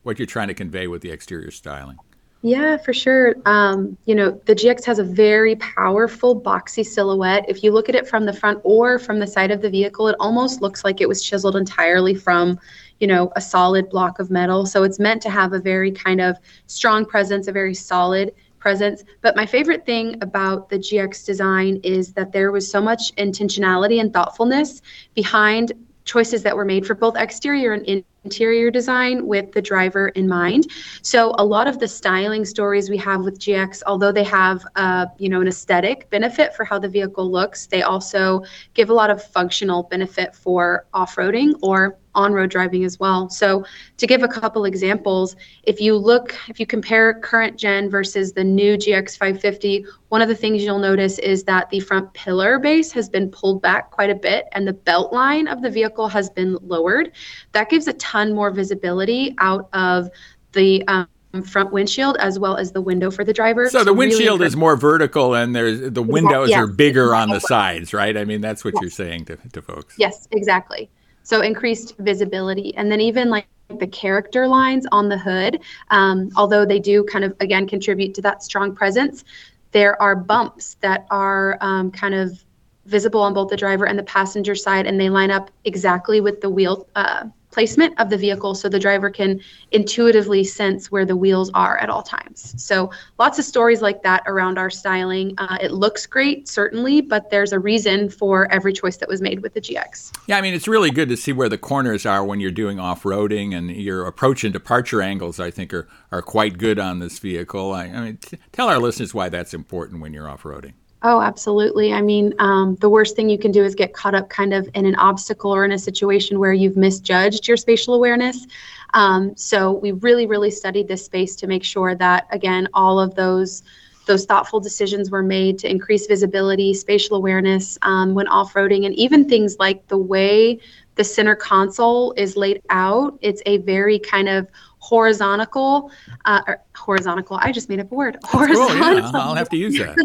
[0.03, 1.97] What you're trying to convey with the exterior styling.
[2.45, 3.36] Yeah, for sure.
[3.45, 7.45] Um, you know, the GX has a very powerful boxy silhouette.
[7.47, 10.10] If you look at it from the front or from the side of the vehicle,
[10.10, 12.60] it almost looks like it was chiseled entirely from
[12.99, 14.65] you know, a solid block of metal.
[14.65, 19.03] So it's meant to have a very kind of strong presence, a very solid presence.
[19.21, 23.99] But my favorite thing about the GX design is that there was so much intentionality
[23.99, 24.82] and thoughtfulness
[25.15, 25.73] behind
[26.05, 30.67] choices that were made for both exterior and interior design with the driver in mind.
[31.01, 35.07] So a lot of the styling stories we have with GX, although they have uh,
[35.17, 39.09] you know an aesthetic benefit for how the vehicle looks, they also give a lot
[39.09, 43.30] of functional benefit for off-roading or on-road driving as well.
[43.30, 43.65] So
[43.97, 48.43] to give a couple examples, if you look, if you compare current gen versus the
[48.43, 52.91] new GX 550, one of the things you'll notice is that the front pillar base
[52.91, 56.30] has been pulled back quite a bit and the belt line of the vehicle has
[56.30, 57.12] been lowered.
[57.54, 60.10] That gives a ton more visibility out of
[60.52, 61.08] the um,
[61.41, 63.67] front windshield as well as the window for the driver.
[63.69, 66.60] So, the windshield really is more vertical and there's the windows yes.
[66.60, 68.15] are bigger on the sides, right?
[68.15, 69.95] I mean, that's what you're saying to, to folks.
[69.97, 70.91] Yes, exactly.
[71.23, 72.75] So increased visibility.
[72.75, 73.47] And then even like
[73.79, 78.21] the character lines on the hood, um, although they do kind of, again, contribute to
[78.21, 79.23] that strong presence,
[79.71, 82.43] there are bumps that are um, kind of
[82.86, 86.41] visible on both the driver and the passenger side, and they line up exactly with
[86.41, 89.39] the wheel uh, placement of the vehicle so the driver can
[89.71, 92.53] intuitively sense where the wheels are at all times.
[92.61, 92.89] So,
[93.19, 95.35] lots of stories like that around our styling.
[95.37, 99.41] Uh, it looks great, certainly, but there's a reason for every choice that was made
[99.41, 100.11] with the GX.
[100.27, 102.79] Yeah, I mean, it's really good to see where the corners are when you're doing
[102.79, 106.99] off roading, and your approach and departure angles, I think, are, are quite good on
[106.99, 107.71] this vehicle.
[107.71, 110.73] I, I mean, t- tell our listeners why that's important when you're off roading.
[111.05, 111.91] Oh, absolutely.
[111.91, 114.69] I mean, um, the worst thing you can do is get caught up kind of
[114.73, 118.47] in an obstacle or in a situation where you've misjudged your spatial awareness.
[118.93, 123.15] Um, so we really, really studied this space to make sure that, again, all of
[123.15, 123.63] those
[124.05, 129.27] those thoughtful decisions were made to increase visibility, spatial awareness um, when off-roading, and even
[129.27, 130.59] things like the way
[130.95, 133.17] the center console is laid out.
[133.21, 134.47] It's a very kind of
[134.79, 135.89] horizontal,
[136.25, 136.41] uh,
[136.75, 137.37] horizontal.
[137.41, 138.17] I just made up a word.
[138.25, 138.67] Horizontal.
[138.77, 139.11] Cool, yeah.
[139.13, 139.97] I'll have to use that.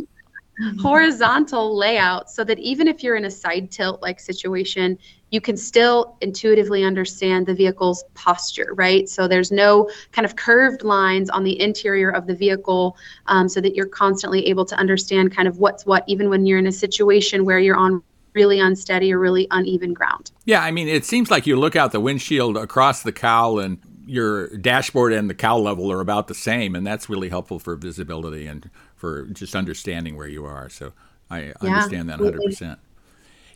[0.80, 4.98] Horizontal layout so that even if you're in a side tilt like situation,
[5.30, 9.08] you can still intuitively understand the vehicle's posture, right?
[9.08, 13.60] So there's no kind of curved lines on the interior of the vehicle um, so
[13.60, 16.72] that you're constantly able to understand kind of what's what, even when you're in a
[16.72, 18.02] situation where you're on
[18.34, 20.30] really unsteady or really uneven ground.
[20.44, 23.78] Yeah, I mean, it seems like you look out the windshield across the cowl and
[24.06, 27.76] your dashboard and the cowl level are about the same, and that's really helpful for
[27.76, 30.68] visibility and for just understanding where you are.
[30.68, 30.92] So
[31.30, 32.76] I yeah, understand that 100%.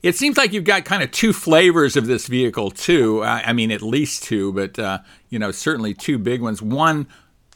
[0.03, 3.23] It seems like you've got kind of two flavors of this vehicle, too.
[3.23, 6.61] I mean, at least two, but uh, you know, certainly two big ones.
[6.61, 7.07] One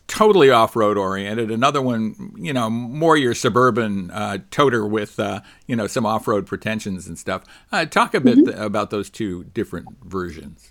[0.07, 1.51] totally off-road oriented.
[1.51, 6.47] Another one, you know, more your suburban uh, toter with, uh, you know, some off-road
[6.47, 7.43] pretensions and stuff.
[7.73, 8.47] Uh, talk a bit mm-hmm.
[8.47, 10.71] th- about those two different versions.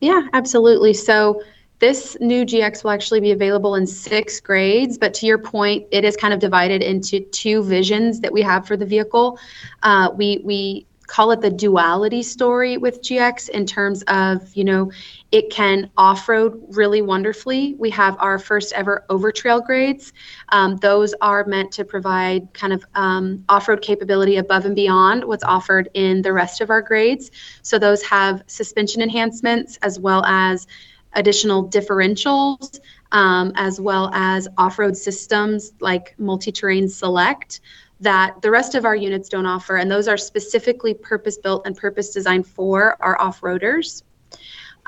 [0.00, 0.92] Yeah, absolutely.
[0.94, 1.42] So
[1.78, 6.04] this new GX will actually be available in six grades, but to your point, it
[6.04, 9.38] is kind of divided into two visions that we have for the vehicle.
[9.82, 14.92] Uh, we we call it the duality story with GX in terms of, you know,
[15.32, 17.74] it can off road really wonderfully.
[17.78, 20.12] We have our first ever Overtrail grades.
[20.50, 25.24] Um, those are meant to provide kind of um, off road capability above and beyond
[25.24, 27.30] what's offered in the rest of our grades.
[27.62, 30.66] So those have suspension enhancements as well as
[31.14, 32.80] additional differentials,
[33.12, 37.60] um, as well as off road systems like multi terrain select
[38.00, 41.76] that the rest of our units don't offer, and those are specifically purpose built and
[41.76, 44.02] purpose designed for our off roaders.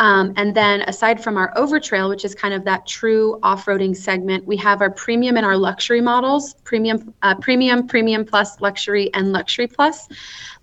[0.01, 4.47] Um, and then aside from our Overtrail, which is kind of that true off-roading segment,
[4.47, 9.31] we have our premium and our luxury models, premium, uh, premium, premium plus, luxury, and
[9.31, 10.09] luxury plus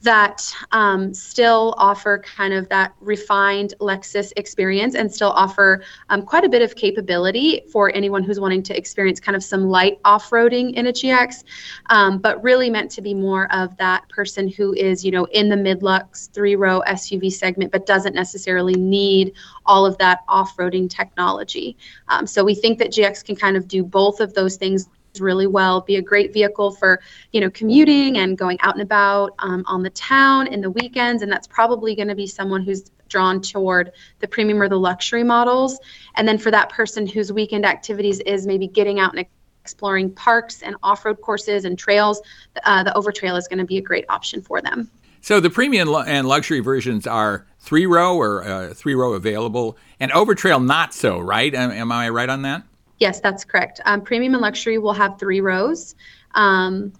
[0.01, 6.43] that um, still offer kind of that refined Lexus experience and still offer um, quite
[6.43, 10.29] a bit of capability for anyone who's wanting to experience kind of some light off
[10.29, 11.43] roading in a GX,
[11.89, 15.49] um, but really meant to be more of that person who is, you know, in
[15.49, 19.26] the mid lux three row SUV segment, but doesn't necessarily need
[19.65, 21.77] all of that off roading technology.
[22.07, 25.47] Um, so we think that GX can kind of do both of those things really
[25.47, 29.63] well be a great vehicle for you know commuting and going out and about um,
[29.65, 31.23] on the town in the weekends.
[31.23, 35.23] And that's probably going to be someone who's drawn toward the premium or the luxury
[35.23, 35.79] models.
[36.15, 39.25] And then for that person whose weekend activities is maybe getting out and
[39.63, 42.21] exploring parks and off-road courses and trails
[42.63, 44.89] uh, the overtrail is going to be a great option for them
[45.21, 50.11] so the premium and luxury versions are three row or uh, three row available and
[50.11, 52.63] overtrail not so right am, am i right on that
[52.99, 53.79] Yes, that's correct.
[53.85, 55.95] Um, premium and luxury will have three rows,
[56.33, 56.91] um,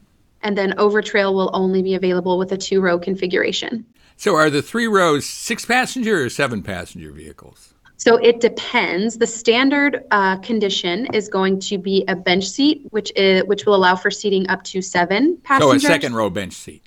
[0.44, 3.86] and then Overtrail will only be available with a two row configuration.
[4.16, 7.74] So, are the three rows six passenger or seven passenger vehicles?
[8.00, 9.18] So it depends.
[9.18, 13.74] The standard uh, condition is going to be a bench seat, which is which will
[13.74, 15.82] allow for seating up to seven passengers.
[15.82, 16.84] So a second row bench seat.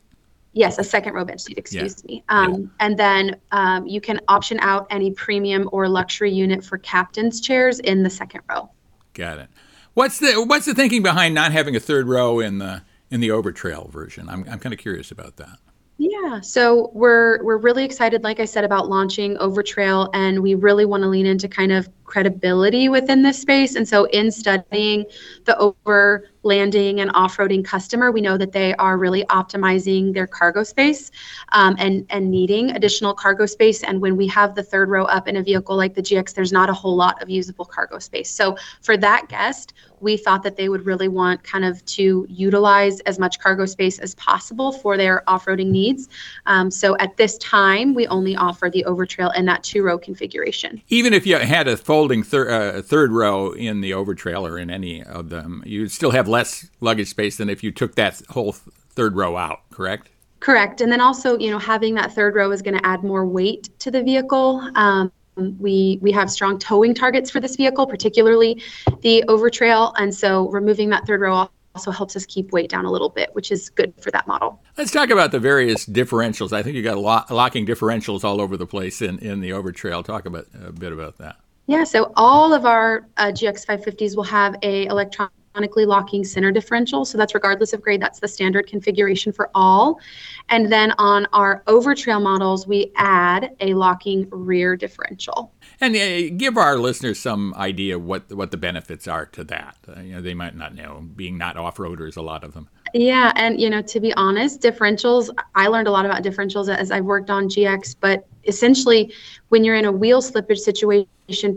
[0.52, 1.58] Yes, a second row bench seat.
[1.58, 2.14] Excuse yeah.
[2.14, 2.24] me.
[2.28, 2.68] Um, yeah.
[2.80, 7.78] And then um, you can option out any premium or luxury unit for captain's chairs
[7.78, 8.68] in the second row.
[9.14, 9.48] Got it.
[9.94, 13.28] What's the what's the thinking behind not having a third row in the in the
[13.28, 14.28] Overtrail version?
[14.28, 15.58] I'm I'm kind of curious about that.
[15.98, 16.09] Yeah,
[16.42, 21.02] so we're we're really excited, like I said, about launching Overtrail, and we really want
[21.02, 23.76] to lean into kind of credibility within this space.
[23.76, 25.06] And so, in studying
[25.44, 31.10] the overlanding and off-roading customer, we know that they are really optimizing their cargo space
[31.52, 33.82] um, and and needing additional cargo space.
[33.82, 36.52] And when we have the third row up in a vehicle like the GX, there's
[36.52, 38.30] not a whole lot of usable cargo space.
[38.30, 43.00] So for that guest, we thought that they would really want kind of to utilize
[43.00, 46.08] as much cargo space as possible for their off-roading needs.
[46.46, 50.80] Um, so at this time, we only offer the Overtrail in that two-row configuration.
[50.88, 54.70] Even if you had a folding thir- uh, third row in the Overtrail or in
[54.70, 58.52] any of them, you'd still have less luggage space than if you took that whole
[58.52, 60.08] third row out, correct?
[60.40, 60.80] Correct.
[60.80, 63.68] And then also, you know, having that third row is going to add more weight
[63.80, 64.66] to the vehicle.
[64.74, 68.62] Um, we we have strong towing targets for this vehicle, particularly
[69.00, 72.90] the Overtrail, and so removing that third row also helps us keep weight down a
[72.90, 74.62] little bit, which is good for that model.
[74.76, 76.52] Let's talk about the various differentials.
[76.52, 79.50] I think you got a lot, locking differentials all over the place in, in the
[79.50, 80.04] Overtrail.
[80.04, 81.36] Talk about a bit about that.
[81.66, 86.50] Yeah, so all of our uh, GX 550s will have a electronic electronically locking center
[86.50, 87.04] differential.
[87.04, 90.00] So that's regardless of grade, that's the standard configuration for all.
[90.48, 95.52] And then on our overtrail models, we add a locking rear differential.
[95.80, 99.76] And uh, give our listeners some idea what what the benefits are to that.
[99.86, 102.68] Uh, you know, they might not know, being not off-roaders, a lot of them.
[102.92, 105.30] Yeah, and you know, to be honest, differentials.
[105.54, 109.12] I learned a lot about differentials as I've worked on GX, but essentially,
[109.48, 111.06] when you're in a wheel slippage situation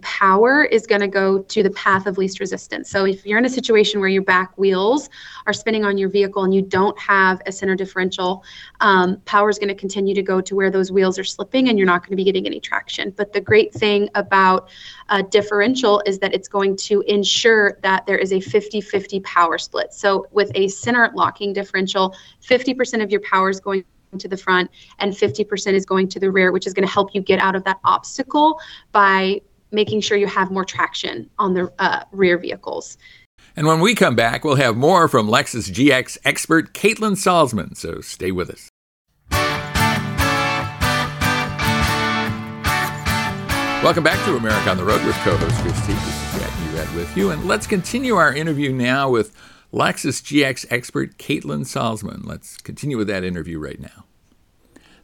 [0.01, 2.89] power is going to go to the path of least resistance.
[2.89, 5.09] So if you're in a situation where your back wheels
[5.47, 8.43] are spinning on your vehicle and you don't have a center differential,
[8.81, 11.77] um, power is going to continue to go to where those wheels are slipping and
[11.77, 13.11] you're not going to be getting any traction.
[13.11, 14.69] But the great thing about
[15.09, 19.57] a differential is that it's going to ensure that there is a 50 50 power
[19.57, 19.93] split.
[19.93, 23.83] So with a center locking differential, 50% of your power is going
[24.19, 27.13] to the front and 50% is going to the rear, which is going to help
[27.13, 28.59] you get out of that obstacle
[28.91, 32.97] by making sure you have more traction on the uh, rear vehicles.
[33.55, 38.01] And when we come back, we'll have more from Lexus GX expert Caitlin Salzman, so
[38.01, 38.69] stay with us.
[43.83, 45.95] Welcome back to America on the Road with co-host Chris Teague.
[45.97, 49.35] This is Jack with you, and let's continue our interview now with
[49.73, 52.25] Lexus GX expert Caitlin Salzman.
[52.25, 54.02] Let's continue with that interview right now.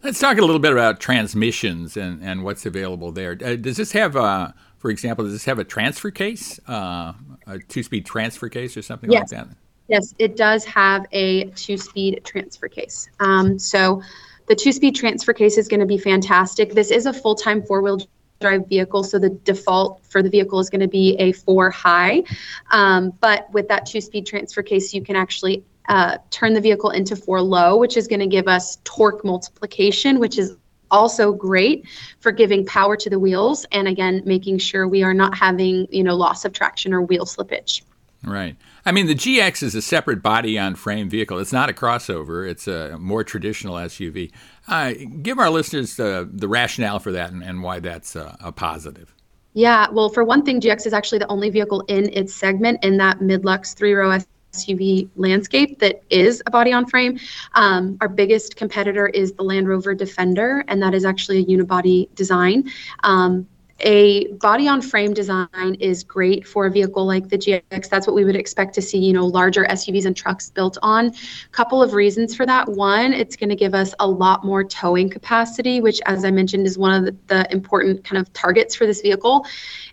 [0.01, 3.37] Let's talk a little bit about transmissions and, and what's available there.
[3.43, 7.13] Uh, does this have, uh, for example, does this have a transfer case, uh,
[7.45, 9.31] a two-speed transfer case or something yes.
[9.31, 9.55] like that?
[9.89, 13.09] Yes, it does have a two-speed transfer case.
[13.19, 14.01] Um, so
[14.49, 16.73] The two speed transfer case is going to be fantastic.
[16.73, 17.99] This is a full time four wheel
[18.41, 22.23] drive vehicle, so the default for the vehicle is going to be a four high.
[22.71, 26.91] Um, but with that two speed transfer case, you can actually uh, turn the vehicle
[26.91, 30.55] into four low, which is going to give us torque multiplication, which is
[30.91, 31.85] also great
[32.19, 36.03] for giving power to the wheels and again making sure we are not having you
[36.03, 37.81] know loss of traction or wheel slippage.
[38.23, 38.55] Right.
[38.85, 41.37] I mean the gx is a separate body on frame vehicle.
[41.37, 42.49] It's not a crossover.
[42.49, 44.31] It's a more traditional suv
[44.67, 48.51] uh, give our listeners uh, the rationale for that and, and why that's uh, a
[48.51, 49.13] positive.
[49.53, 52.97] Yeah well for one thing gx is actually the only vehicle in its segment in
[52.97, 54.19] that mid-lux three-row
[54.53, 57.19] SUV landscape that is a body on frame.
[57.53, 62.13] Um, our biggest competitor is the Land Rover Defender, and that is actually a unibody
[62.15, 62.69] design.
[63.03, 63.47] Um,
[63.81, 67.89] a body on frame design is great for a vehicle like the GX.
[67.89, 71.13] That's what we would expect to see, you know, larger SUVs and trucks built on.
[71.51, 72.67] Couple of reasons for that.
[72.67, 76.67] One, it's going to give us a lot more towing capacity, which, as I mentioned,
[76.67, 79.45] is one of the, the important kind of targets for this vehicle.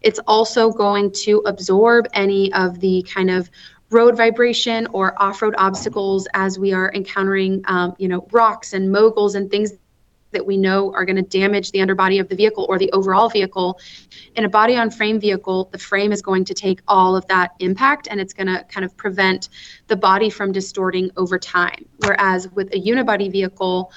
[0.03, 3.51] It's also going to absorb any of the kind of
[3.91, 9.35] road vibration or off-road obstacles as we are encountering um, you know rocks and moguls
[9.35, 9.73] and things
[10.33, 13.29] that we know are going to damage the underbody of the vehicle or the overall
[13.29, 13.79] vehicle.
[14.35, 17.53] In a body on frame vehicle the frame is going to take all of that
[17.61, 19.49] impact and it's going to kind of prevent
[19.87, 21.87] the body from distorting over time.
[21.99, 23.93] Whereas with a unibody vehicle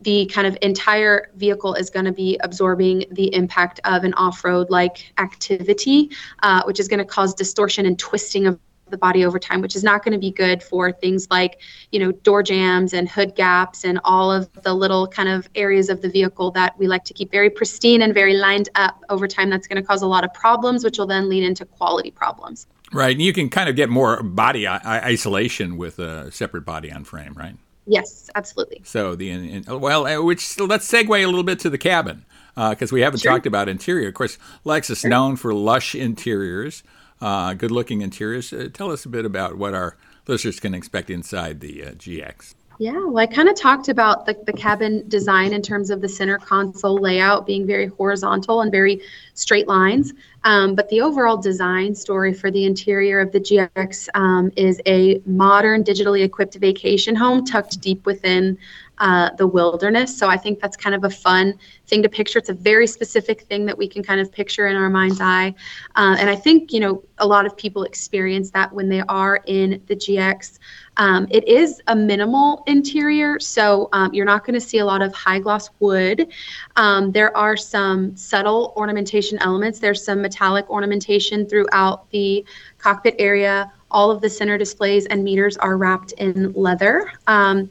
[0.00, 4.70] the kind of entire vehicle is going to be absorbing the impact of an off-road
[4.70, 6.10] like activity
[6.44, 8.58] uh, which is going to cause distortion and twisting of
[8.90, 11.60] the body over time, which is not going to be good for things like,
[11.92, 15.88] you know, door jambs and hood gaps and all of the little kind of areas
[15.88, 19.26] of the vehicle that we like to keep very pristine and very lined up over
[19.26, 19.50] time.
[19.50, 22.66] That's going to cause a lot of problems, which will then lead into quality problems.
[22.92, 23.12] Right.
[23.12, 27.34] And you can kind of get more body isolation with a separate body on frame,
[27.34, 27.54] right?
[27.86, 28.82] Yes, absolutely.
[28.84, 32.24] So the in, well, uh, which let's segue a little bit to the cabin
[32.54, 33.32] because uh, we haven't sure.
[33.32, 34.08] talked about interior.
[34.08, 35.10] Of course, Lexus sure.
[35.10, 36.82] known for lush interiors
[37.20, 38.52] uh, good looking interiors.
[38.52, 39.96] Uh, tell us a bit about what our
[40.26, 42.54] listeners can expect inside the uh, GX.
[42.80, 46.08] Yeah, well, I kind of talked about the, the cabin design in terms of the
[46.08, 49.00] center console layout being very horizontal and very
[49.34, 50.12] straight lines.
[50.44, 55.20] Um, but the overall design story for the interior of the GX um, is a
[55.26, 58.56] modern, digitally equipped vacation home tucked deep within
[58.98, 60.16] uh, the wilderness.
[60.16, 62.38] So I think that's kind of a fun thing to picture.
[62.38, 65.54] It's a very specific thing that we can kind of picture in our mind's eye.
[65.96, 69.40] Uh, and I think, you know, a lot of people experience that when they are
[69.46, 70.58] in the GX.
[70.98, 75.00] Um, it is a minimal interior, so um, you're not going to see a lot
[75.00, 76.32] of high gloss wood.
[76.74, 79.78] Um, there are some subtle ornamentation elements.
[79.78, 82.44] There's some metallic ornamentation throughout the
[82.78, 83.72] cockpit area.
[83.90, 87.10] All of the center displays and meters are wrapped in leather.
[87.26, 87.70] Um,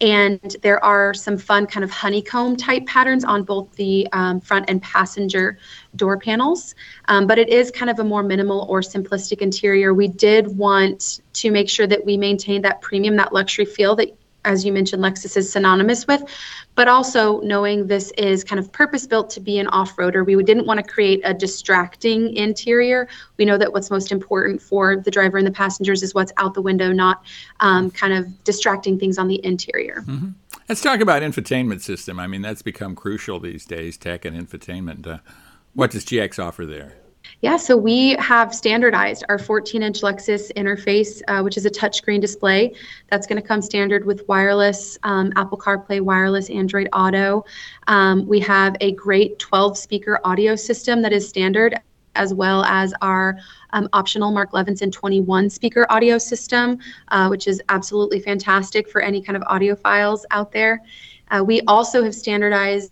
[0.00, 4.66] and there are some fun kind of honeycomb type patterns on both the um, front
[4.68, 5.58] and passenger
[5.96, 6.74] door panels.
[7.06, 9.92] Um, but it is kind of a more minimal or simplistic interior.
[9.94, 14.08] We did want to make sure that we maintain that premium, that luxury feel that
[14.48, 16.22] as you mentioned, Lexus is synonymous with,
[16.74, 20.24] but also knowing this is kind of purpose built to be an off roader.
[20.24, 23.08] We didn't want to create a distracting interior.
[23.36, 26.54] We know that what's most important for the driver and the passengers is what's out
[26.54, 27.24] the window, not
[27.60, 30.02] um, kind of distracting things on the interior.
[30.06, 30.28] Mm-hmm.
[30.68, 32.18] Let's talk about infotainment system.
[32.18, 35.06] I mean, that's become crucial these days, tech and infotainment.
[35.06, 35.18] Uh,
[35.74, 36.94] what does GX offer there?
[37.40, 42.20] Yeah, so we have standardized our 14 inch Lexus interface, uh, which is a touchscreen
[42.20, 42.74] display.
[43.10, 47.44] That's going to come standard with wireless um, Apple CarPlay, wireless Android Auto.
[47.86, 51.80] Um, we have a great 12 speaker audio system that is standard,
[52.16, 53.38] as well as our
[53.70, 59.22] um, optional Mark Levinson 21 speaker audio system, uh, which is absolutely fantastic for any
[59.22, 60.82] kind of audiophiles out there.
[61.30, 62.90] Uh, we also have standardized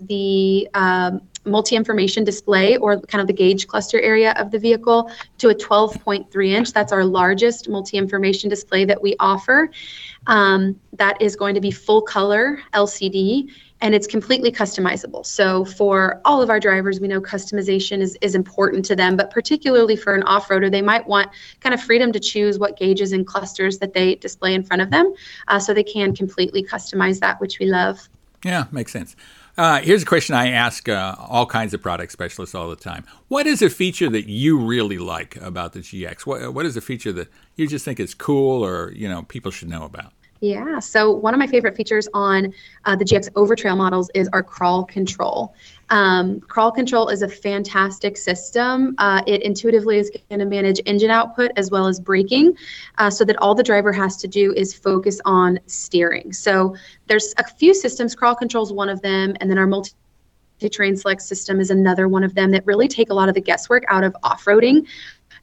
[0.00, 5.48] the um, multi-information display or kind of the gauge cluster area of the vehicle to
[5.48, 6.72] a 12.3 inch.
[6.72, 9.70] That's our largest multi-information display that we offer.
[10.26, 13.50] Um, that is going to be full color LCD
[13.82, 15.26] and it's completely customizable.
[15.26, 19.32] So for all of our drivers, we know customization is, is important to them, but
[19.32, 23.26] particularly for an off-roader, they might want kind of freedom to choose what gauges and
[23.26, 25.12] clusters that they display in front of them.
[25.48, 28.08] Uh, so they can completely customize that, which we love.
[28.44, 29.16] Yeah, makes sense.
[29.58, 33.04] Uh, here's a question I ask uh, all kinds of product specialists all the time.
[33.28, 36.24] What is a feature that you really like about the GX?
[36.24, 39.50] What, what is a feature that you just think is cool or you know people
[39.50, 40.12] should know about?
[40.42, 40.80] Yeah.
[40.80, 42.52] So one of my favorite features on
[42.84, 45.54] uh, the GX Overtrail models is our crawl control.
[45.88, 48.96] Um, crawl control is a fantastic system.
[48.98, 52.56] Uh, it intuitively is going to manage engine output as well as braking,
[52.98, 56.32] uh, so that all the driver has to do is focus on steering.
[56.32, 56.74] So
[57.06, 58.16] there's a few systems.
[58.16, 59.92] Crawl control is one of them, and then our multi
[60.70, 63.40] terrain select system is another one of them that really take a lot of the
[63.40, 64.86] guesswork out of off-roading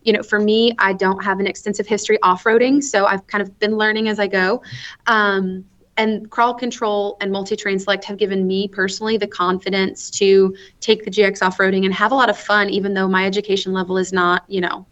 [0.04, 3.42] you know, for me, I don't have an extensive history off roading, so I've kind
[3.42, 4.62] of been learning as I go.
[5.08, 5.66] Um,
[5.98, 11.12] and crawl control and multi-terrain select have given me personally the confidence to take the
[11.12, 14.46] GX off-roading and have a lot of fun, even though my education level is not,
[14.48, 14.88] you know,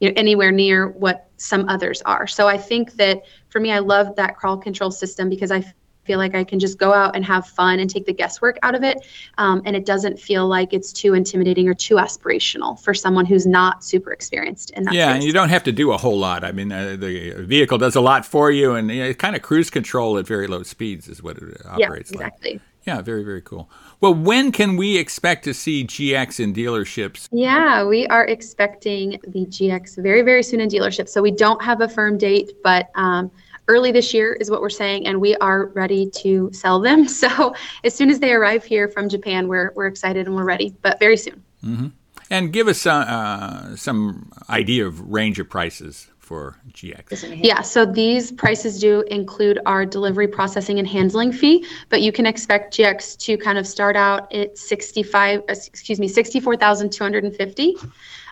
[0.00, 2.26] you know, anywhere near what some others are.
[2.26, 5.64] So I think that for me, I love that crawl control system because I
[6.10, 8.74] feel like I can just go out and have fun and take the guesswork out
[8.74, 9.06] of it.
[9.38, 13.46] Um, and it doesn't feel like it's too intimidating or too aspirational for someone who's
[13.46, 14.92] not super experienced in that.
[14.92, 15.14] Yeah, space.
[15.14, 16.42] and you don't have to do a whole lot.
[16.42, 19.42] I mean, uh, the vehicle does a lot for you, and you know, kind of
[19.42, 22.52] cruise control at very low speeds is what it operates yeah, exactly.
[22.54, 22.62] like.
[22.86, 23.70] Yeah, very, very cool.
[24.00, 27.28] Well, when can we expect to see GX in dealerships?
[27.30, 31.10] Yeah, we are expecting the GX very, very soon in dealerships.
[31.10, 33.30] So we don't have a firm date, but um,
[33.70, 37.06] early this year is what we're saying, and we are ready to sell them.
[37.20, 37.54] So
[37.84, 40.98] as soon as they arrive here from Japan, we're we're excited and we're ready, but
[40.98, 41.42] very soon.
[41.62, 41.88] Mm-hmm.
[42.30, 47.44] And give us uh, uh, some idea of range of prices for GX.
[47.44, 52.24] Yeah, so these prices do include our delivery processing and handling fee, but you can
[52.24, 57.76] expect GX to kind of start out at 65, uh, excuse me, 64,250.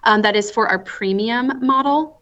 [0.05, 2.18] Um, that is for our premium model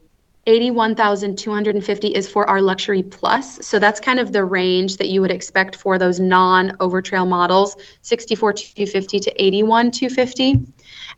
[0.47, 3.65] 81,250 is for our luxury plus.
[3.67, 7.77] So that's kind of the range that you would expect for those non overtrail models,
[8.03, 10.61] 64,250 to 81,250.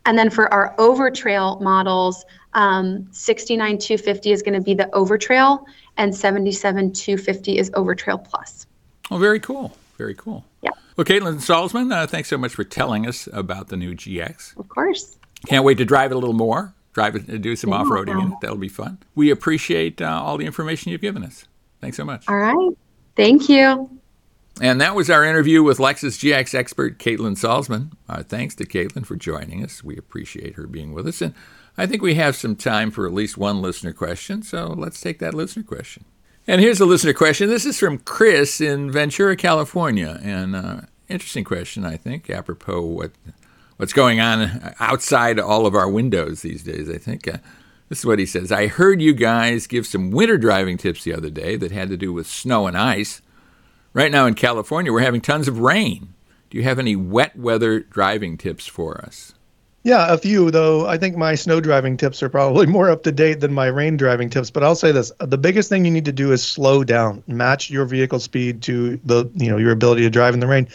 [0.05, 5.63] And then for our overtrail models, um, 69,250 is going to be the overtrail
[5.97, 8.65] and 77,250 is overtrail plus.
[9.11, 9.77] Oh, very cool.
[9.97, 10.45] Very cool.
[10.61, 10.71] Yeah.
[10.95, 14.57] Well, Caitlin Salzman, uh, thanks so much for telling us about the new GX.
[14.57, 15.17] Of course.
[15.45, 18.35] Can't wait to drive it a little more drive it, do some off-roading in.
[18.41, 18.97] That'll be fun.
[19.15, 21.45] We appreciate uh, all the information you've given us.
[21.81, 22.27] Thanks so much.
[22.27, 22.77] All right.
[23.15, 23.89] Thank you.
[24.61, 27.91] And that was our interview with Lexus GX expert Caitlin Salzman.
[28.09, 29.83] Our thanks to Caitlin for joining us.
[29.83, 31.21] We appreciate her being with us.
[31.21, 31.33] And
[31.77, 34.43] I think we have some time for at least one listener question.
[34.43, 36.03] So let's take that listener question.
[36.45, 37.47] And here's a listener question.
[37.47, 40.19] This is from Chris in Ventura, California.
[40.21, 43.11] And uh, interesting question, I think, apropos what
[43.79, 47.25] what's going on outside all of our windows these days, I think.
[47.29, 47.37] Uh,
[47.87, 51.13] this is what he says I heard you guys give some winter driving tips the
[51.13, 53.21] other day that had to do with snow and ice.
[53.93, 56.13] Right now in California, we're having tons of rain.
[56.49, 59.33] Do you have any wet weather driving tips for us?
[59.83, 63.13] Yeah, a few, though I think my snow driving tips are probably more up to
[63.13, 64.51] date than my rain driving tips.
[64.51, 67.69] But I'll say this the biggest thing you need to do is slow down, match
[67.69, 70.67] your vehicle speed to the you know your ability to drive in the rain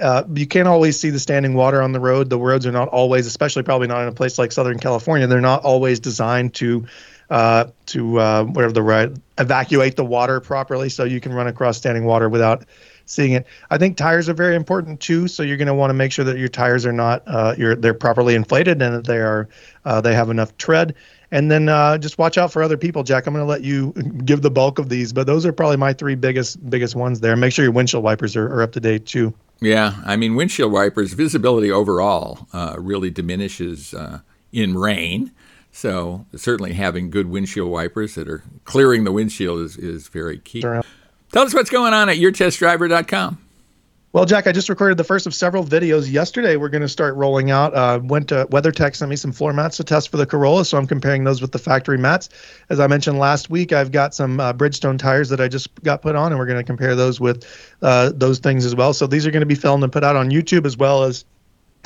[0.00, 2.30] uh, you can't always see the standing water on the road.
[2.30, 5.40] The roads are not always, especially probably not in a place like Southern California, they're
[5.40, 6.86] not always designed to
[7.30, 11.76] uh, to uh, whatever the right evacuate the water properly, so you can run across
[11.76, 12.64] standing water without
[13.06, 13.46] seeing it.
[13.70, 15.28] I think tires are very important too.
[15.28, 17.76] So you're going to want to make sure that your tires are not uh, you're,
[17.76, 19.48] they're properly inflated and that they are
[19.84, 20.94] uh, they have enough tread.
[21.32, 23.26] And then uh, just watch out for other people, Jack.
[23.26, 23.92] I'm going to let you
[24.24, 27.36] give the bulk of these, but those are probably my three biggest biggest ones there.
[27.36, 29.32] Make sure your windshield wipers are, are up to date too.
[29.60, 34.20] Yeah, I mean, windshield wipers, visibility overall uh, really diminishes uh,
[34.52, 35.32] in rain.
[35.72, 40.62] So, certainly having good windshield wipers that are clearing the windshield is, is very key.
[40.62, 40.82] Sure.
[41.30, 43.38] Tell us what's going on at yourtestdriver.com.
[44.12, 46.56] Well, Jack, I just recorded the first of several videos yesterday.
[46.56, 47.72] We're going to start rolling out.
[47.74, 50.76] Uh, went to WeatherTech sent me some floor mats to test for the Corolla, so
[50.76, 52.28] I'm comparing those with the factory mats.
[52.70, 56.02] As I mentioned last week, I've got some uh, Bridgestone tires that I just got
[56.02, 57.46] put on, and we're going to compare those with
[57.82, 58.92] uh, those things as well.
[58.92, 61.24] So these are going to be filmed and put out on YouTube as well as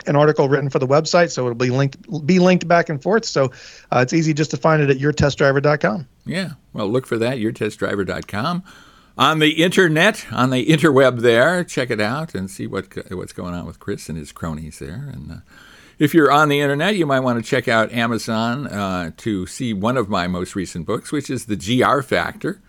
[0.06, 1.30] an article written for the website.
[1.30, 3.26] So it'll be linked be linked back and forth.
[3.26, 3.52] So
[3.92, 6.08] uh, it's easy just to find it at yourtestdriver.com.
[6.24, 8.64] Yeah, well, look for that yourtestdriver.com
[9.16, 11.64] on the internet, on the interweb there.
[11.64, 15.08] Check it out and see what what's going on with Chris and his cronies there.
[15.12, 15.36] And uh,
[15.98, 19.72] if you're on the internet, you might want to check out Amazon uh, to see
[19.72, 22.60] one of my most recent books, which is the GR Factor,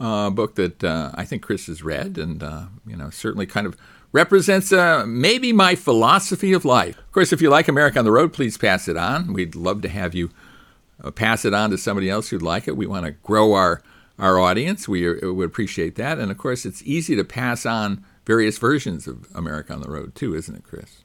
[0.00, 3.66] uh, book that uh, I think Chris has read and uh, you know certainly kind
[3.66, 3.76] of
[4.10, 6.98] represents uh, maybe my philosophy of life.
[6.98, 9.32] Of course, if you like America on the Road, please pass it on.
[9.32, 10.30] We'd love to have you
[11.14, 12.76] pass it on to somebody else who'd like it.
[12.76, 13.82] We want to grow our
[14.22, 14.88] our audience.
[14.88, 16.18] We would appreciate that.
[16.18, 20.14] And of course, it's easy to pass on various versions of America on the Road,
[20.14, 21.02] too, isn't it, Chris?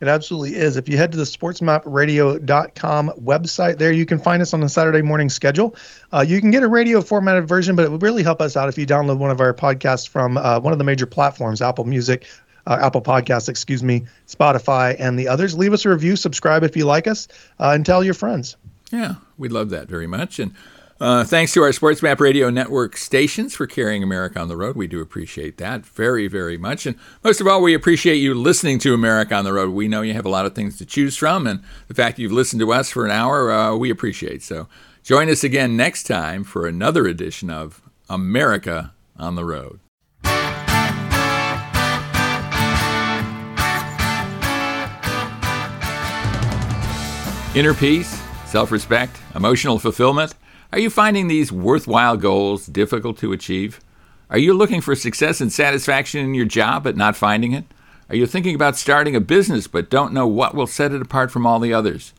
[0.00, 0.76] It absolutely is.
[0.76, 5.02] If you head to the sportsmapradio.com website, there you can find us on the Saturday
[5.02, 5.74] morning schedule.
[6.12, 8.68] Uh, you can get a radio formatted version, but it would really help us out
[8.68, 11.84] if you download one of our podcasts from uh, one of the major platforms, Apple
[11.84, 12.26] Music,
[12.66, 15.56] uh, Apple Podcasts, excuse me, Spotify, and the others.
[15.56, 17.26] Leave us a review, subscribe if you like us,
[17.58, 18.56] uh, and tell your friends.
[18.92, 20.38] Yeah, we love that very much.
[20.38, 20.54] And
[21.00, 24.76] uh, thanks to our SportsMap Radio Network stations for carrying America on the road.
[24.76, 26.86] We do appreciate that very, very much.
[26.86, 29.70] And most of all, we appreciate you listening to America on the road.
[29.70, 32.32] We know you have a lot of things to choose from, and the fact you've
[32.32, 34.42] listened to us for an hour, uh, we appreciate.
[34.42, 34.66] So
[35.04, 37.80] join us again next time for another edition of
[38.10, 39.78] America on the Road.
[47.54, 50.34] Inner peace, self respect, emotional fulfillment.
[50.70, 53.80] Are you finding these worthwhile goals difficult to achieve?
[54.28, 57.64] Are you looking for success and satisfaction in your job but not finding it?
[58.10, 61.30] Are you thinking about starting a business but don't know what will set it apart
[61.30, 62.12] from all the others?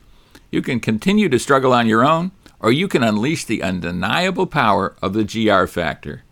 [0.50, 4.96] You can continue to struggle on your own, or you can unleash the undeniable power
[5.00, 6.24] of the GR factor.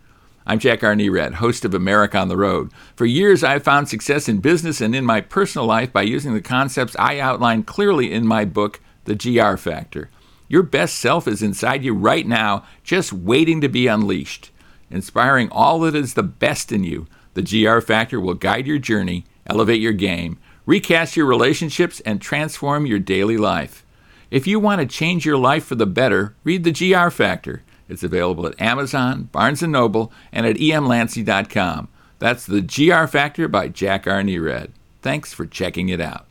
[0.45, 0.95] I'm Jack R.
[0.95, 2.69] Nerad, host of America on the Road.
[2.97, 6.41] For years, I've found success in business and in my personal life by using the
[6.41, 10.09] concepts I outline clearly in my book, The GR Factor.
[10.49, 14.49] Your best self is inside you right now, just waiting to be unleashed.
[14.89, 19.25] Inspiring all that is the best in you, the GR Factor will guide your journey,
[19.45, 23.85] elevate your game, recast your relationships, and transform your daily life.
[24.31, 27.61] If you want to change your life for the better, read the GR Factor.
[27.87, 31.87] It's available at Amazon, Barnes & Noble, and at emlancy.com.
[32.17, 34.21] That's the GR Factor by Jack R.
[34.21, 34.71] Nerad.
[35.01, 36.28] Thanks for checking it out.